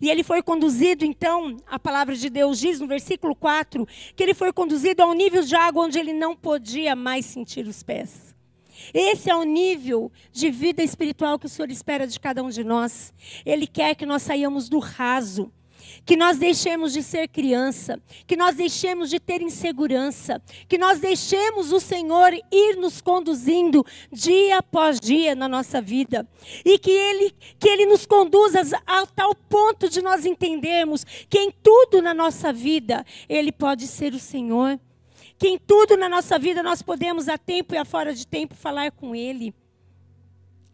E 0.00 0.10
ele 0.10 0.22
foi 0.22 0.42
conduzido, 0.42 1.04
então, 1.04 1.56
a 1.66 1.78
palavra 1.78 2.14
de 2.14 2.28
Deus 2.30 2.58
diz 2.58 2.80
no 2.80 2.86
versículo 2.86 3.34
4, 3.34 3.86
que 4.14 4.22
ele 4.22 4.34
foi 4.34 4.52
conduzido 4.52 5.02
a 5.02 5.06
um 5.06 5.14
nível 5.14 5.42
de 5.42 5.54
água 5.54 5.84
onde 5.84 5.98
ele 5.98 6.12
não 6.12 6.36
podia 6.36 6.94
mais 6.94 7.26
sentir 7.26 7.66
os 7.66 7.82
pés. 7.82 8.34
Esse 8.94 9.30
é 9.30 9.36
o 9.36 9.42
nível 9.42 10.10
de 10.32 10.50
vida 10.50 10.82
espiritual 10.82 11.38
que 11.38 11.46
o 11.46 11.48
Senhor 11.48 11.70
espera 11.70 12.06
de 12.06 12.18
cada 12.18 12.42
um 12.42 12.48
de 12.48 12.64
nós. 12.64 13.12
Ele 13.44 13.66
quer 13.66 13.94
que 13.94 14.06
nós 14.06 14.22
saiamos 14.22 14.68
do 14.68 14.78
raso, 14.78 15.52
que 16.04 16.16
nós 16.16 16.38
deixemos 16.38 16.92
de 16.92 17.02
ser 17.02 17.28
criança, 17.28 18.00
que 18.26 18.36
nós 18.36 18.54
deixemos 18.54 19.10
de 19.10 19.18
ter 19.18 19.42
insegurança, 19.42 20.42
que 20.68 20.78
nós 20.78 20.98
deixemos 20.98 21.72
o 21.72 21.80
Senhor 21.80 22.32
ir 22.50 22.76
nos 22.76 23.00
conduzindo 23.00 23.84
dia 24.12 24.58
após 24.58 25.00
dia 25.00 25.34
na 25.34 25.48
nossa 25.48 25.80
vida 25.80 26.28
e 26.64 26.78
que 26.78 26.90
ele 26.90 27.34
que 27.58 27.68
ele 27.68 27.86
nos 27.86 28.06
conduza 28.06 28.60
a 28.86 29.06
tal 29.06 29.34
ponto 29.34 29.88
de 29.88 30.02
nós 30.02 30.24
entendermos 30.24 31.04
que 31.28 31.38
em 31.38 31.50
tudo 31.50 32.02
na 32.02 32.14
nossa 32.14 32.52
vida 32.52 33.04
ele 33.28 33.52
pode 33.52 33.86
ser 33.86 34.12
o 34.14 34.18
Senhor 34.18 34.78
que 35.40 35.48
em 35.48 35.58
tudo 35.58 35.96
na 35.96 36.06
nossa 36.06 36.38
vida 36.38 36.62
nós 36.62 36.82
podemos, 36.82 37.26
a 37.26 37.38
tempo 37.38 37.74
e 37.74 37.78
a 37.78 37.84
fora 37.86 38.12
de 38.12 38.26
tempo, 38.26 38.54
falar 38.54 38.92
com 38.92 39.14
Ele. 39.14 39.54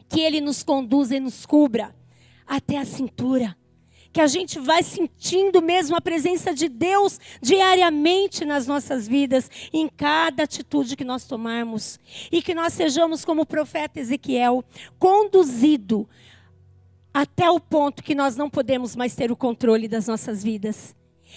Que 0.09 0.21
Ele 0.21 0.41
nos 0.41 0.65
conduza 0.65 1.15
e 1.15 1.21
nos 1.21 1.47
cubra 1.47 1.95
até 2.45 2.77
a 2.77 2.85
cintura. 2.85 3.57
Que 4.17 4.21
a 4.23 4.27
gente 4.27 4.59
vai 4.59 4.83
sentindo 4.83 5.61
mesmo 5.61 5.95
a 5.95 6.01
presença 6.01 6.55
de 6.55 6.71
Deus 6.71 7.21
diariamente 7.39 8.47
nas 8.47 8.67
nossas 8.67 9.07
vidas, 9.07 9.51
em 9.71 9.87
cada 9.91 10.45
atitude 10.45 10.97
que 10.97 11.05
nós 11.05 11.27
tomarmos. 11.27 12.01
E 12.33 12.41
que 12.41 12.55
nós 12.55 12.73
sejamos 12.73 13.27
como 13.27 13.43
o 13.43 13.47
profeta 13.47 14.01
Ezequiel, 14.01 14.65
conduzido 14.99 16.09
até 17.13 17.51
o 17.51 17.61
ponto 17.61 18.03
que 18.03 18.15
nós 18.15 18.37
não 18.37 18.49
podemos 18.49 18.97
mais 18.97 19.15
ter 19.15 19.31
o 19.31 19.37
controle 19.37 19.87
das 19.87 20.07
nossas 20.07 20.43
vidas. 20.43 20.97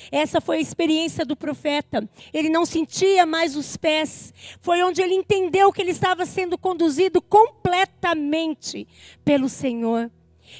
Essa 0.09 0.39
foi 0.39 0.59
a 0.59 0.61
experiência 0.61 1.25
do 1.25 1.35
profeta. 1.35 2.09
Ele 2.31 2.47
não 2.47 2.65
sentia 2.65 3.25
mais 3.25 3.57
os 3.57 3.75
pés. 3.75 4.33
Foi 4.61 4.81
onde 4.83 5.01
ele 5.01 5.15
entendeu 5.15 5.73
que 5.73 5.81
ele 5.81 5.91
estava 5.91 6.25
sendo 6.25 6.57
conduzido 6.57 7.21
completamente 7.21 8.87
pelo 9.25 9.49
Senhor. 9.49 10.09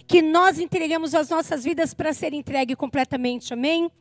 Que 0.08 0.22
nós 0.22 0.60
entregamos 0.60 1.16
as 1.16 1.30
nossas 1.30 1.64
vidas 1.64 1.94
para 1.94 2.14
ser 2.14 2.34
entregue 2.34 2.76
completamente. 2.76 3.54
Amém? 3.54 3.92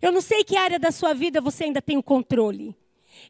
Eu 0.00 0.12
não 0.12 0.20
sei 0.20 0.44
que 0.44 0.56
área 0.56 0.78
da 0.78 0.90
sua 0.90 1.14
vida 1.14 1.40
você 1.40 1.64
ainda 1.64 1.80
tem 1.80 1.96
o 1.96 2.02
controle. 2.02 2.76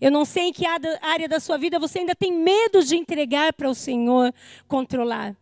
Eu 0.01 0.11
não 0.11 0.25
sei 0.25 0.49
em 0.49 0.53
que 0.53 0.67
área 0.67 1.29
da 1.29 1.41
sua 1.41 1.57
vida 1.57 1.79
você 1.79 2.01
ainda 2.01 2.15
tem 2.15 2.33
medo 2.33 2.85
de 2.85 2.97
entregar 2.97 3.53
para 3.53 3.69
o 3.69 3.75
Senhor 3.75 4.33
controlar. 4.67 5.37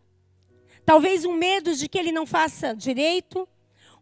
Talvez 0.85 1.25
um 1.25 1.33
medo 1.33 1.75
de 1.75 1.89
que 1.89 1.99
ele 1.99 2.13
não 2.13 2.25
faça 2.25 2.75
direito, 2.75 3.49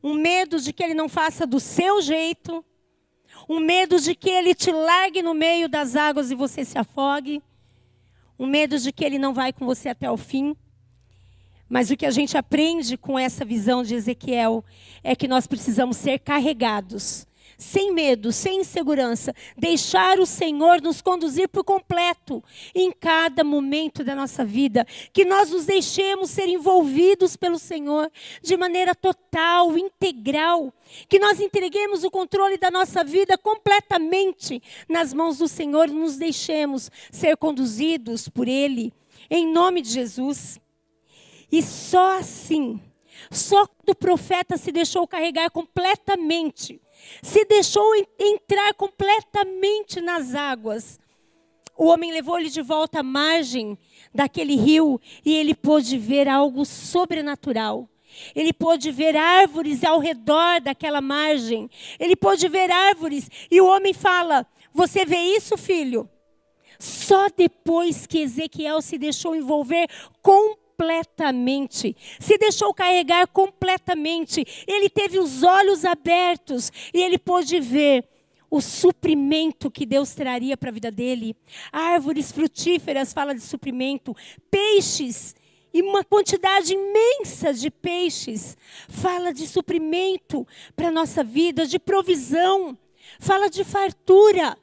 um 0.02 0.14
medo 0.14 0.60
de 0.60 0.72
que 0.72 0.82
ele 0.82 0.94
não 0.94 1.08
faça 1.08 1.46
do 1.46 1.58
seu 1.58 2.02
jeito, 2.02 2.64
um 3.48 3.58
medo 3.58 3.98
de 3.98 4.14
que 4.14 4.28
ele 4.28 4.54
te 4.54 4.70
largue 4.70 5.22
no 5.22 5.34
meio 5.34 5.68
das 5.68 5.96
águas 5.96 6.30
e 6.30 6.34
você 6.34 6.64
se 6.64 6.78
afogue, 6.78 7.42
um 8.38 8.46
medo 8.46 8.78
de 8.78 8.92
que 8.92 9.04
ele 9.04 9.18
não 9.18 9.32
vai 9.32 9.52
com 9.52 9.64
você 9.64 9.88
até 9.88 10.10
o 10.10 10.16
fim. 10.16 10.54
Mas 11.68 11.90
o 11.90 11.96
que 11.96 12.06
a 12.06 12.10
gente 12.10 12.36
aprende 12.36 12.96
com 12.96 13.18
essa 13.18 13.44
visão 13.44 13.82
de 13.82 13.94
Ezequiel 13.94 14.64
é 15.02 15.16
que 15.16 15.28
nós 15.28 15.46
precisamos 15.46 15.96
ser 15.96 16.18
carregados 16.18 17.26
sem 17.58 17.92
medo, 17.92 18.32
sem 18.32 18.60
insegurança, 18.60 19.34
deixar 19.56 20.18
o 20.18 20.26
Senhor 20.26 20.80
nos 20.80 21.00
conduzir 21.00 21.48
por 21.48 21.64
completo 21.64 22.42
em 22.74 22.90
cada 22.90 23.44
momento 23.44 24.02
da 24.02 24.14
nossa 24.14 24.44
vida, 24.44 24.86
que 25.12 25.24
nós 25.24 25.50
nos 25.50 25.66
deixemos 25.66 26.30
ser 26.30 26.48
envolvidos 26.48 27.36
pelo 27.36 27.58
Senhor 27.58 28.10
de 28.42 28.56
maneira 28.56 28.94
total, 28.94 29.76
integral, 29.78 30.72
que 31.08 31.18
nós 31.18 31.40
entreguemos 31.40 32.04
o 32.04 32.10
controle 32.10 32.58
da 32.58 32.70
nossa 32.70 33.04
vida 33.04 33.38
completamente 33.38 34.62
nas 34.88 35.12
mãos 35.12 35.38
do 35.38 35.48
Senhor 35.48 35.88
nos 35.88 36.16
deixemos 36.16 36.90
ser 37.10 37.36
conduzidos 37.36 38.28
por 38.28 38.48
Ele, 38.48 38.92
em 39.30 39.46
nome 39.50 39.80
de 39.80 39.90
Jesus. 39.90 40.58
E 41.54 41.62
só 41.62 42.18
assim, 42.18 42.80
só 43.30 43.66
quando 43.66 43.90
o 43.90 43.94
profeta 43.94 44.56
se 44.56 44.72
deixou 44.72 45.06
carregar 45.06 45.50
completamente 45.50 46.80
se 47.22 47.44
deixou 47.44 47.84
entrar 48.18 48.74
completamente 48.74 50.00
nas 50.00 50.34
águas, 50.34 50.98
o 51.76 51.86
homem 51.86 52.12
levou 52.12 52.38
ele 52.38 52.50
de 52.50 52.62
volta 52.62 53.00
à 53.00 53.02
margem 53.02 53.76
daquele 54.14 54.54
rio 54.54 55.00
e 55.24 55.34
ele 55.34 55.54
pôde 55.54 55.98
ver 55.98 56.28
algo 56.28 56.64
sobrenatural. 56.64 57.88
Ele 58.34 58.52
pôde 58.52 58.92
ver 58.92 59.16
árvores 59.16 59.82
ao 59.82 59.98
redor 59.98 60.60
daquela 60.60 61.00
margem. 61.00 61.68
Ele 61.98 62.14
pôde 62.14 62.46
ver 62.48 62.70
árvores 62.70 63.28
e 63.50 63.60
o 63.60 63.66
homem 63.66 63.92
fala: 63.92 64.46
Você 64.72 65.04
vê 65.04 65.18
isso, 65.18 65.56
filho? 65.56 66.08
Só 66.78 67.28
depois 67.28 68.06
que 68.06 68.20
Ezequiel 68.20 68.80
se 68.80 68.96
deixou 68.96 69.34
envolver 69.34 69.88
completamente, 70.22 70.63
se 72.20 72.38
deixou 72.38 72.74
carregar 72.74 73.26
completamente, 73.28 74.44
ele 74.66 74.88
teve 74.88 75.18
os 75.18 75.42
olhos 75.42 75.84
abertos 75.84 76.70
e 76.92 77.00
ele 77.00 77.18
pôde 77.18 77.60
ver 77.60 78.08
o 78.50 78.60
suprimento 78.60 79.70
que 79.70 79.84
Deus 79.84 80.14
traria 80.14 80.56
para 80.56 80.70
a 80.70 80.72
vida 80.72 80.90
dele. 80.90 81.36
Árvores 81.72 82.30
frutíferas 82.30 83.12
fala 83.12 83.34
de 83.34 83.40
suprimento, 83.40 84.14
peixes 84.50 85.34
e 85.72 85.82
uma 85.82 86.04
quantidade 86.04 86.72
imensa 86.72 87.52
de 87.52 87.68
peixes 87.68 88.56
fala 88.88 89.32
de 89.32 89.48
suprimento 89.48 90.46
para 90.76 90.88
nossa 90.88 91.24
vida, 91.24 91.66
de 91.66 91.80
provisão, 91.80 92.78
fala 93.18 93.50
de 93.50 93.64
fartura. 93.64 94.56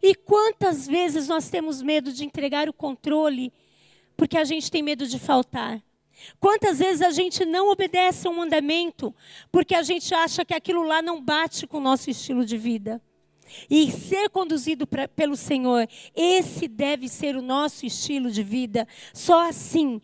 E 0.00 0.14
quantas 0.14 0.86
vezes 0.86 1.26
nós 1.26 1.50
temos 1.50 1.82
medo 1.82 2.12
de 2.12 2.24
entregar 2.24 2.68
o 2.68 2.72
controle 2.72 3.52
porque 4.22 4.38
a 4.38 4.44
gente 4.44 4.70
tem 4.70 4.84
medo 4.84 5.04
de 5.04 5.18
faltar? 5.18 5.82
Quantas 6.38 6.78
vezes 6.78 7.02
a 7.02 7.10
gente 7.10 7.44
não 7.44 7.72
obedece 7.72 8.28
a 8.28 8.30
um 8.30 8.36
mandamento 8.36 9.12
porque 9.50 9.74
a 9.74 9.82
gente 9.82 10.14
acha 10.14 10.44
que 10.44 10.54
aquilo 10.54 10.84
lá 10.84 11.02
não 11.02 11.20
bate 11.20 11.66
com 11.66 11.78
o 11.78 11.80
nosso 11.80 12.08
estilo 12.08 12.44
de 12.44 12.56
vida? 12.56 13.02
e 13.68 13.90
ser 13.90 14.30
conduzido 14.30 14.86
pra, 14.86 15.06
pelo 15.08 15.36
Senhor. 15.36 15.86
Esse 16.14 16.66
deve 16.66 17.06
ser 17.06 17.36
o 17.36 17.42
nosso 17.42 17.84
estilo 17.84 18.30
de 18.30 18.42
vida. 18.42 18.88
Só 19.12 19.46
assim 19.46 20.00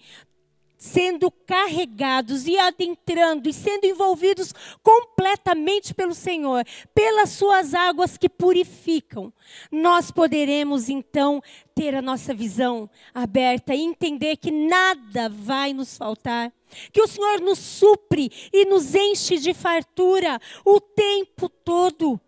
sendo 0.78 1.28
carregados 1.28 2.46
e 2.46 2.56
adentrando 2.56 3.48
e 3.48 3.52
sendo 3.52 3.84
envolvidos 3.84 4.54
completamente 4.80 5.92
pelo 5.92 6.14
Senhor, 6.14 6.64
pelas 6.94 7.30
suas 7.30 7.74
águas 7.74 8.16
que 8.16 8.28
purificam, 8.28 9.32
nós 9.72 10.12
poderemos 10.12 10.88
então 10.88 11.42
ter 11.74 11.96
a 11.96 12.02
nossa 12.02 12.32
visão 12.32 12.88
aberta 13.12 13.74
e 13.74 13.82
entender 13.82 14.36
que 14.36 14.52
nada 14.52 15.28
vai 15.28 15.72
nos 15.72 15.96
faltar. 15.96 16.52
Que 16.92 17.02
o 17.02 17.08
Senhor 17.08 17.40
nos 17.40 17.58
supre 17.58 18.30
e 18.52 18.64
nos 18.66 18.94
enche 18.94 19.38
de 19.38 19.52
fartura 19.54 20.38
o 20.64 20.80
tempo 20.80 21.48
todo. 21.48 22.20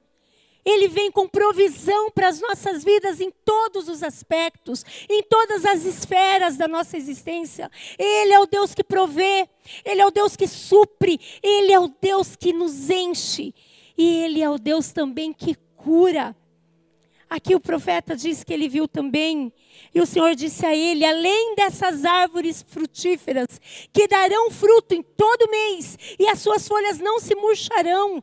Ele 0.64 0.88
vem 0.88 1.10
com 1.10 1.28
provisão 1.28 2.10
para 2.10 2.28
as 2.28 2.40
nossas 2.40 2.84
vidas 2.84 3.20
em 3.20 3.30
todos 3.44 3.88
os 3.88 4.02
aspectos, 4.02 4.84
em 5.08 5.22
todas 5.22 5.64
as 5.64 5.84
esferas 5.84 6.56
da 6.56 6.68
nossa 6.68 6.96
existência. 6.96 7.70
Ele 7.98 8.32
é 8.32 8.38
o 8.40 8.46
Deus 8.46 8.74
que 8.74 8.84
provê, 8.84 9.48
Ele 9.84 10.00
é 10.00 10.06
o 10.06 10.10
Deus 10.10 10.36
que 10.36 10.46
supre, 10.46 11.20
Ele 11.42 11.72
é 11.72 11.78
o 11.78 11.88
Deus 12.00 12.36
que 12.36 12.52
nos 12.52 12.90
enche, 12.90 13.54
e 13.96 14.24
Ele 14.24 14.42
é 14.42 14.50
o 14.50 14.58
Deus 14.58 14.92
também 14.92 15.32
que 15.32 15.56
cura. 15.76 16.36
Aqui 17.30 17.54
o 17.54 17.60
profeta 17.60 18.16
diz 18.16 18.42
que 18.42 18.52
ele 18.52 18.68
viu 18.68 18.88
também, 18.88 19.52
e 19.94 20.00
o 20.00 20.06
Senhor 20.06 20.34
disse 20.34 20.66
a 20.66 20.74
ele: 20.74 21.04
além 21.04 21.54
dessas 21.54 22.04
árvores 22.04 22.64
frutíferas, 22.66 23.60
que 23.92 24.08
darão 24.08 24.50
fruto 24.50 24.96
em 24.96 25.02
todo 25.02 25.48
mês, 25.48 25.96
e 26.18 26.26
as 26.26 26.40
suas 26.40 26.66
folhas 26.66 26.98
não 26.98 27.20
se 27.20 27.36
murcharão, 27.36 28.20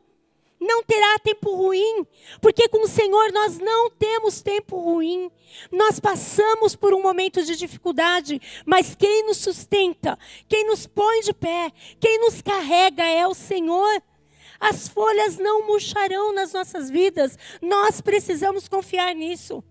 não 0.59 0.83
terá 0.83 1.19
tempo 1.19 1.55
ruim, 1.55 2.05
porque 2.41 2.67
com 2.67 2.83
o 2.83 2.87
Senhor 2.87 3.31
nós 3.31 3.59
não 3.59 3.89
temos 3.91 4.41
tempo 4.41 4.77
ruim. 4.77 5.31
Nós 5.71 5.99
passamos 5.99 6.75
por 6.75 6.93
um 6.93 7.01
momento 7.01 7.43
de 7.43 7.55
dificuldade, 7.55 8.41
mas 8.65 8.95
quem 8.95 9.25
nos 9.25 9.37
sustenta, 9.37 10.17
quem 10.47 10.65
nos 10.65 10.87
põe 10.87 11.21
de 11.21 11.33
pé, 11.33 11.71
quem 11.99 12.19
nos 12.19 12.41
carrega 12.41 13.03
é 13.03 13.27
o 13.27 13.33
Senhor. 13.33 14.01
As 14.59 14.87
folhas 14.87 15.37
não 15.37 15.67
murcharão 15.67 16.33
nas 16.33 16.53
nossas 16.53 16.89
vidas, 16.89 17.37
nós 17.61 18.01
precisamos 18.01 18.67
confiar 18.67 19.13
nisso. 19.13 19.63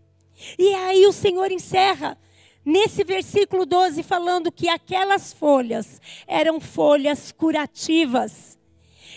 E 0.59 0.73
aí 0.75 1.07
o 1.07 1.13
Senhor 1.13 1.51
encerra 1.51 2.17
nesse 2.65 3.03
versículo 3.05 3.67
12 3.67 4.03
falando 4.03 4.53
que 4.53 4.69
aquelas 4.69 5.33
folhas 5.33 6.01
eram 6.27 6.61
folhas 6.61 7.33
curativas. 7.33 8.56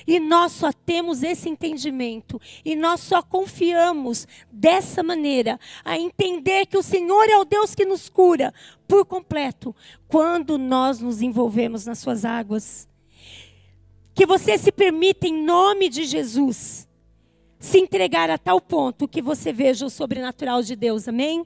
E 0.05 0.19
nós 0.19 0.51
só 0.51 0.71
temos 0.71 1.23
esse 1.23 1.49
entendimento. 1.49 2.39
E 2.63 2.75
nós 2.75 2.99
só 3.01 3.21
confiamos 3.21 4.27
dessa 4.51 5.03
maneira 5.03 5.59
a 5.83 5.97
entender 5.97 6.65
que 6.65 6.77
o 6.77 6.83
Senhor 6.83 7.29
é 7.29 7.37
o 7.37 7.45
Deus 7.45 7.75
que 7.75 7.85
nos 7.85 8.09
cura 8.09 8.53
por 8.87 9.05
completo 9.05 9.75
quando 10.07 10.57
nós 10.57 10.99
nos 10.99 11.21
envolvemos 11.21 11.85
nas 11.85 11.99
suas 11.99 12.25
águas. 12.25 12.87
Que 14.13 14.25
você 14.25 14.57
se 14.57 14.71
permita, 14.71 15.27
em 15.27 15.43
nome 15.43 15.87
de 15.89 16.03
Jesus, 16.03 16.87
se 17.59 17.77
entregar 17.77 18.29
a 18.29 18.37
tal 18.37 18.59
ponto 18.59 19.07
que 19.07 19.21
você 19.21 19.53
veja 19.53 19.85
o 19.85 19.89
sobrenatural 19.89 20.61
de 20.61 20.75
Deus. 20.75 21.07
Amém? 21.07 21.45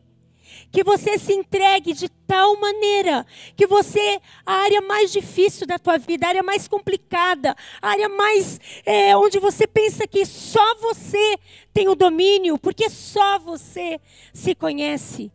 Que 0.71 0.83
você 0.83 1.19
se 1.19 1.33
entregue 1.33 1.93
de 1.93 2.09
tal 2.09 2.59
maneira 2.59 3.25
que 3.55 3.67
você, 3.67 4.19
a 4.43 4.53
área 4.53 4.81
mais 4.81 5.11
difícil 5.11 5.67
da 5.67 5.77
tua 5.77 5.99
vida, 5.99 6.25
a 6.25 6.29
área 6.29 6.43
mais 6.43 6.67
complicada, 6.67 7.55
a 7.79 7.89
área 7.89 8.09
mais 8.09 8.59
é, 8.85 9.15
onde 9.15 9.39
você 9.39 9.67
pensa 9.67 10.07
que 10.07 10.25
só 10.25 10.75
você 10.75 11.37
tem 11.71 11.87
o 11.87 11.95
domínio, 11.95 12.57
porque 12.57 12.89
só 12.89 13.37
você 13.37 14.01
se 14.33 14.55
conhece. 14.55 15.31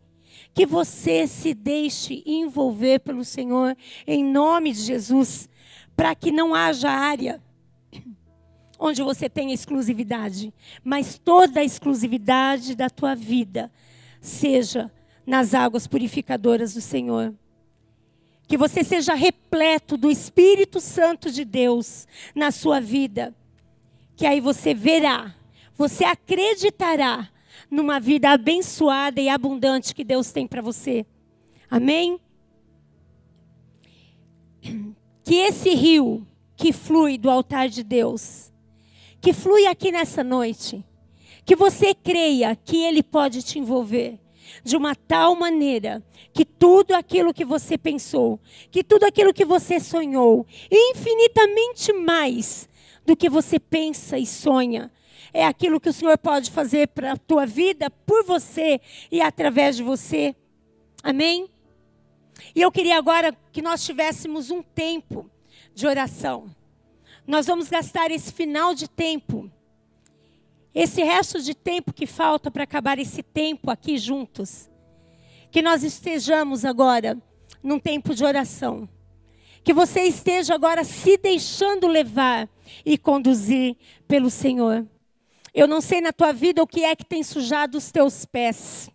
Que 0.53 0.65
você 0.65 1.25
se 1.25 1.53
deixe 1.53 2.21
envolver 2.25 2.99
pelo 2.99 3.23
Senhor, 3.23 3.77
em 4.05 4.23
nome 4.23 4.73
de 4.73 4.81
Jesus, 4.81 5.47
para 5.95 6.13
que 6.15 6.31
não 6.31 6.53
haja 6.53 6.89
área 6.89 7.41
onde 8.77 9.01
você 9.01 9.29
tenha 9.29 9.53
exclusividade, 9.53 10.53
mas 10.83 11.17
toda 11.17 11.61
a 11.61 11.63
exclusividade 11.63 12.75
da 12.75 12.89
tua 12.89 13.15
vida 13.15 13.71
seja 14.19 14.91
nas 15.25 15.53
águas 15.53 15.87
purificadoras 15.87 16.73
do 16.73 16.81
Senhor. 16.81 17.33
Que 18.47 18.57
você 18.57 18.83
seja 18.83 19.13
repleto 19.13 19.95
do 19.95 20.09
Espírito 20.09 20.79
Santo 20.79 21.31
de 21.31 21.45
Deus 21.45 22.07
na 22.33 22.51
sua 22.51 22.79
vida. 22.79 23.35
Que 24.15 24.25
aí 24.25 24.41
você 24.41 24.73
verá, 24.73 25.35
você 25.75 26.03
acreditará 26.03 27.29
numa 27.69 27.99
vida 27.99 28.31
abençoada 28.31 29.21
e 29.21 29.29
abundante 29.29 29.93
que 29.93 30.03
Deus 30.03 30.31
tem 30.31 30.47
para 30.47 30.61
você. 30.61 31.05
Amém? 31.69 32.19
Que 35.23 35.35
esse 35.35 35.69
rio 35.75 36.25
que 36.57 36.73
flui 36.73 37.17
do 37.17 37.29
altar 37.29 37.69
de 37.69 37.83
Deus, 37.83 38.51
que 39.21 39.31
flui 39.31 39.65
aqui 39.67 39.91
nessa 39.91 40.23
noite, 40.23 40.83
que 41.45 41.55
você 41.55 41.93
creia 41.93 42.55
que 42.55 42.77
ele 42.77 43.01
pode 43.01 43.41
te 43.43 43.59
envolver 43.59 44.19
de 44.63 44.75
uma 44.75 44.95
tal 44.95 45.35
maneira 45.35 46.03
que 46.33 46.45
tudo 46.45 46.93
aquilo 46.93 47.33
que 47.33 47.45
você 47.45 47.77
pensou, 47.77 48.39
que 48.71 48.83
tudo 48.83 49.05
aquilo 49.05 49.33
que 49.33 49.45
você 49.45 49.79
sonhou, 49.79 50.45
infinitamente 50.71 51.93
mais 51.93 52.69
do 53.05 53.15
que 53.15 53.29
você 53.29 53.59
pensa 53.59 54.17
e 54.17 54.25
sonha, 54.25 54.91
é 55.33 55.45
aquilo 55.45 55.79
que 55.79 55.89
o 55.89 55.93
Senhor 55.93 56.17
pode 56.17 56.51
fazer 56.51 56.87
para 56.89 57.13
a 57.13 57.17
tua 57.17 57.45
vida, 57.45 57.89
por 57.89 58.23
você 58.23 58.81
e 59.11 59.21
através 59.21 59.75
de 59.75 59.83
você. 59.83 60.35
Amém? 61.03 61.49
E 62.55 62.61
eu 62.61 62.71
queria 62.71 62.97
agora 62.97 63.35
que 63.51 63.61
nós 63.61 63.83
tivéssemos 63.83 64.49
um 64.49 64.61
tempo 64.61 65.29
de 65.73 65.85
oração. 65.85 66.53
Nós 67.27 67.45
vamos 67.45 67.69
gastar 67.69 68.11
esse 68.11 68.33
final 68.33 68.73
de 68.73 68.89
tempo 68.89 69.51
esse 70.73 71.03
resto 71.03 71.41
de 71.41 71.55
tempo 71.55 71.93
que 71.93 72.05
falta 72.05 72.51
para 72.51 72.63
acabar 72.63 72.99
esse 72.99 73.23
tempo 73.23 73.71
aqui 73.71 73.97
juntos, 73.97 74.69
que 75.51 75.61
nós 75.61 75.83
estejamos 75.83 76.63
agora 76.63 77.17
num 77.63 77.79
tempo 77.79 78.13
de 78.13 78.23
oração. 78.23 78.87
Que 79.63 79.73
você 79.73 80.03
esteja 80.03 80.53
agora 80.55 80.83
se 80.83 81.17
deixando 81.17 81.87
levar 81.87 82.47
e 82.85 82.97
conduzir 82.97 83.75
pelo 84.07 84.29
Senhor. 84.29 84.87
Eu 85.53 85.67
não 85.67 85.81
sei 85.81 85.99
na 86.01 86.13
tua 86.13 86.31
vida 86.31 86.61
o 86.61 86.67
que 86.67 86.83
é 86.83 86.95
que 86.95 87.05
tem 87.05 87.23
sujado 87.23 87.77
os 87.77 87.91
teus 87.91 88.25
pés. 88.25 88.89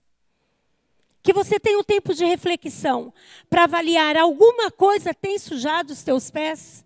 Que 1.22 1.32
você 1.32 1.58
tenha 1.58 1.78
um 1.78 1.84
tempo 1.84 2.14
de 2.14 2.24
reflexão 2.24 3.12
para 3.50 3.64
avaliar 3.64 4.16
alguma 4.16 4.70
coisa 4.70 5.12
tem 5.12 5.38
sujado 5.38 5.92
os 5.92 6.02
teus 6.02 6.30
pés. 6.30 6.83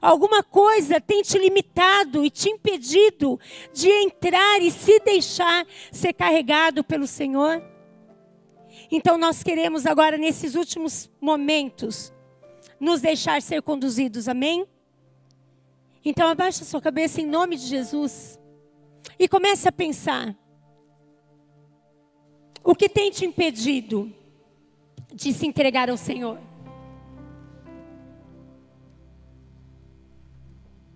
Alguma 0.00 0.42
coisa 0.42 1.00
tem 1.00 1.22
te 1.22 1.38
limitado 1.38 2.24
e 2.24 2.30
te 2.30 2.48
impedido 2.48 3.38
de 3.72 3.88
entrar 3.88 4.60
e 4.62 4.70
se 4.70 4.98
deixar 5.00 5.66
ser 5.92 6.12
carregado 6.12 6.82
pelo 6.82 7.06
Senhor? 7.06 7.62
Então 8.90 9.16
nós 9.16 9.42
queremos 9.42 9.86
agora, 9.86 10.16
nesses 10.16 10.54
últimos 10.54 11.10
momentos, 11.20 12.12
nos 12.78 13.00
deixar 13.00 13.40
ser 13.40 13.62
conduzidos, 13.62 14.28
amém? 14.28 14.66
Então 16.04 16.28
abaixa 16.28 16.64
sua 16.64 16.80
cabeça 16.80 17.20
em 17.20 17.26
nome 17.26 17.56
de 17.56 17.66
Jesus 17.66 18.38
e 19.18 19.28
comece 19.28 19.68
a 19.68 19.72
pensar. 19.72 20.36
O 22.62 22.74
que 22.74 22.88
tem 22.88 23.10
te 23.10 23.24
impedido 23.24 24.12
de 25.12 25.32
se 25.32 25.46
entregar 25.46 25.90
ao 25.90 25.96
Senhor? 25.96 26.38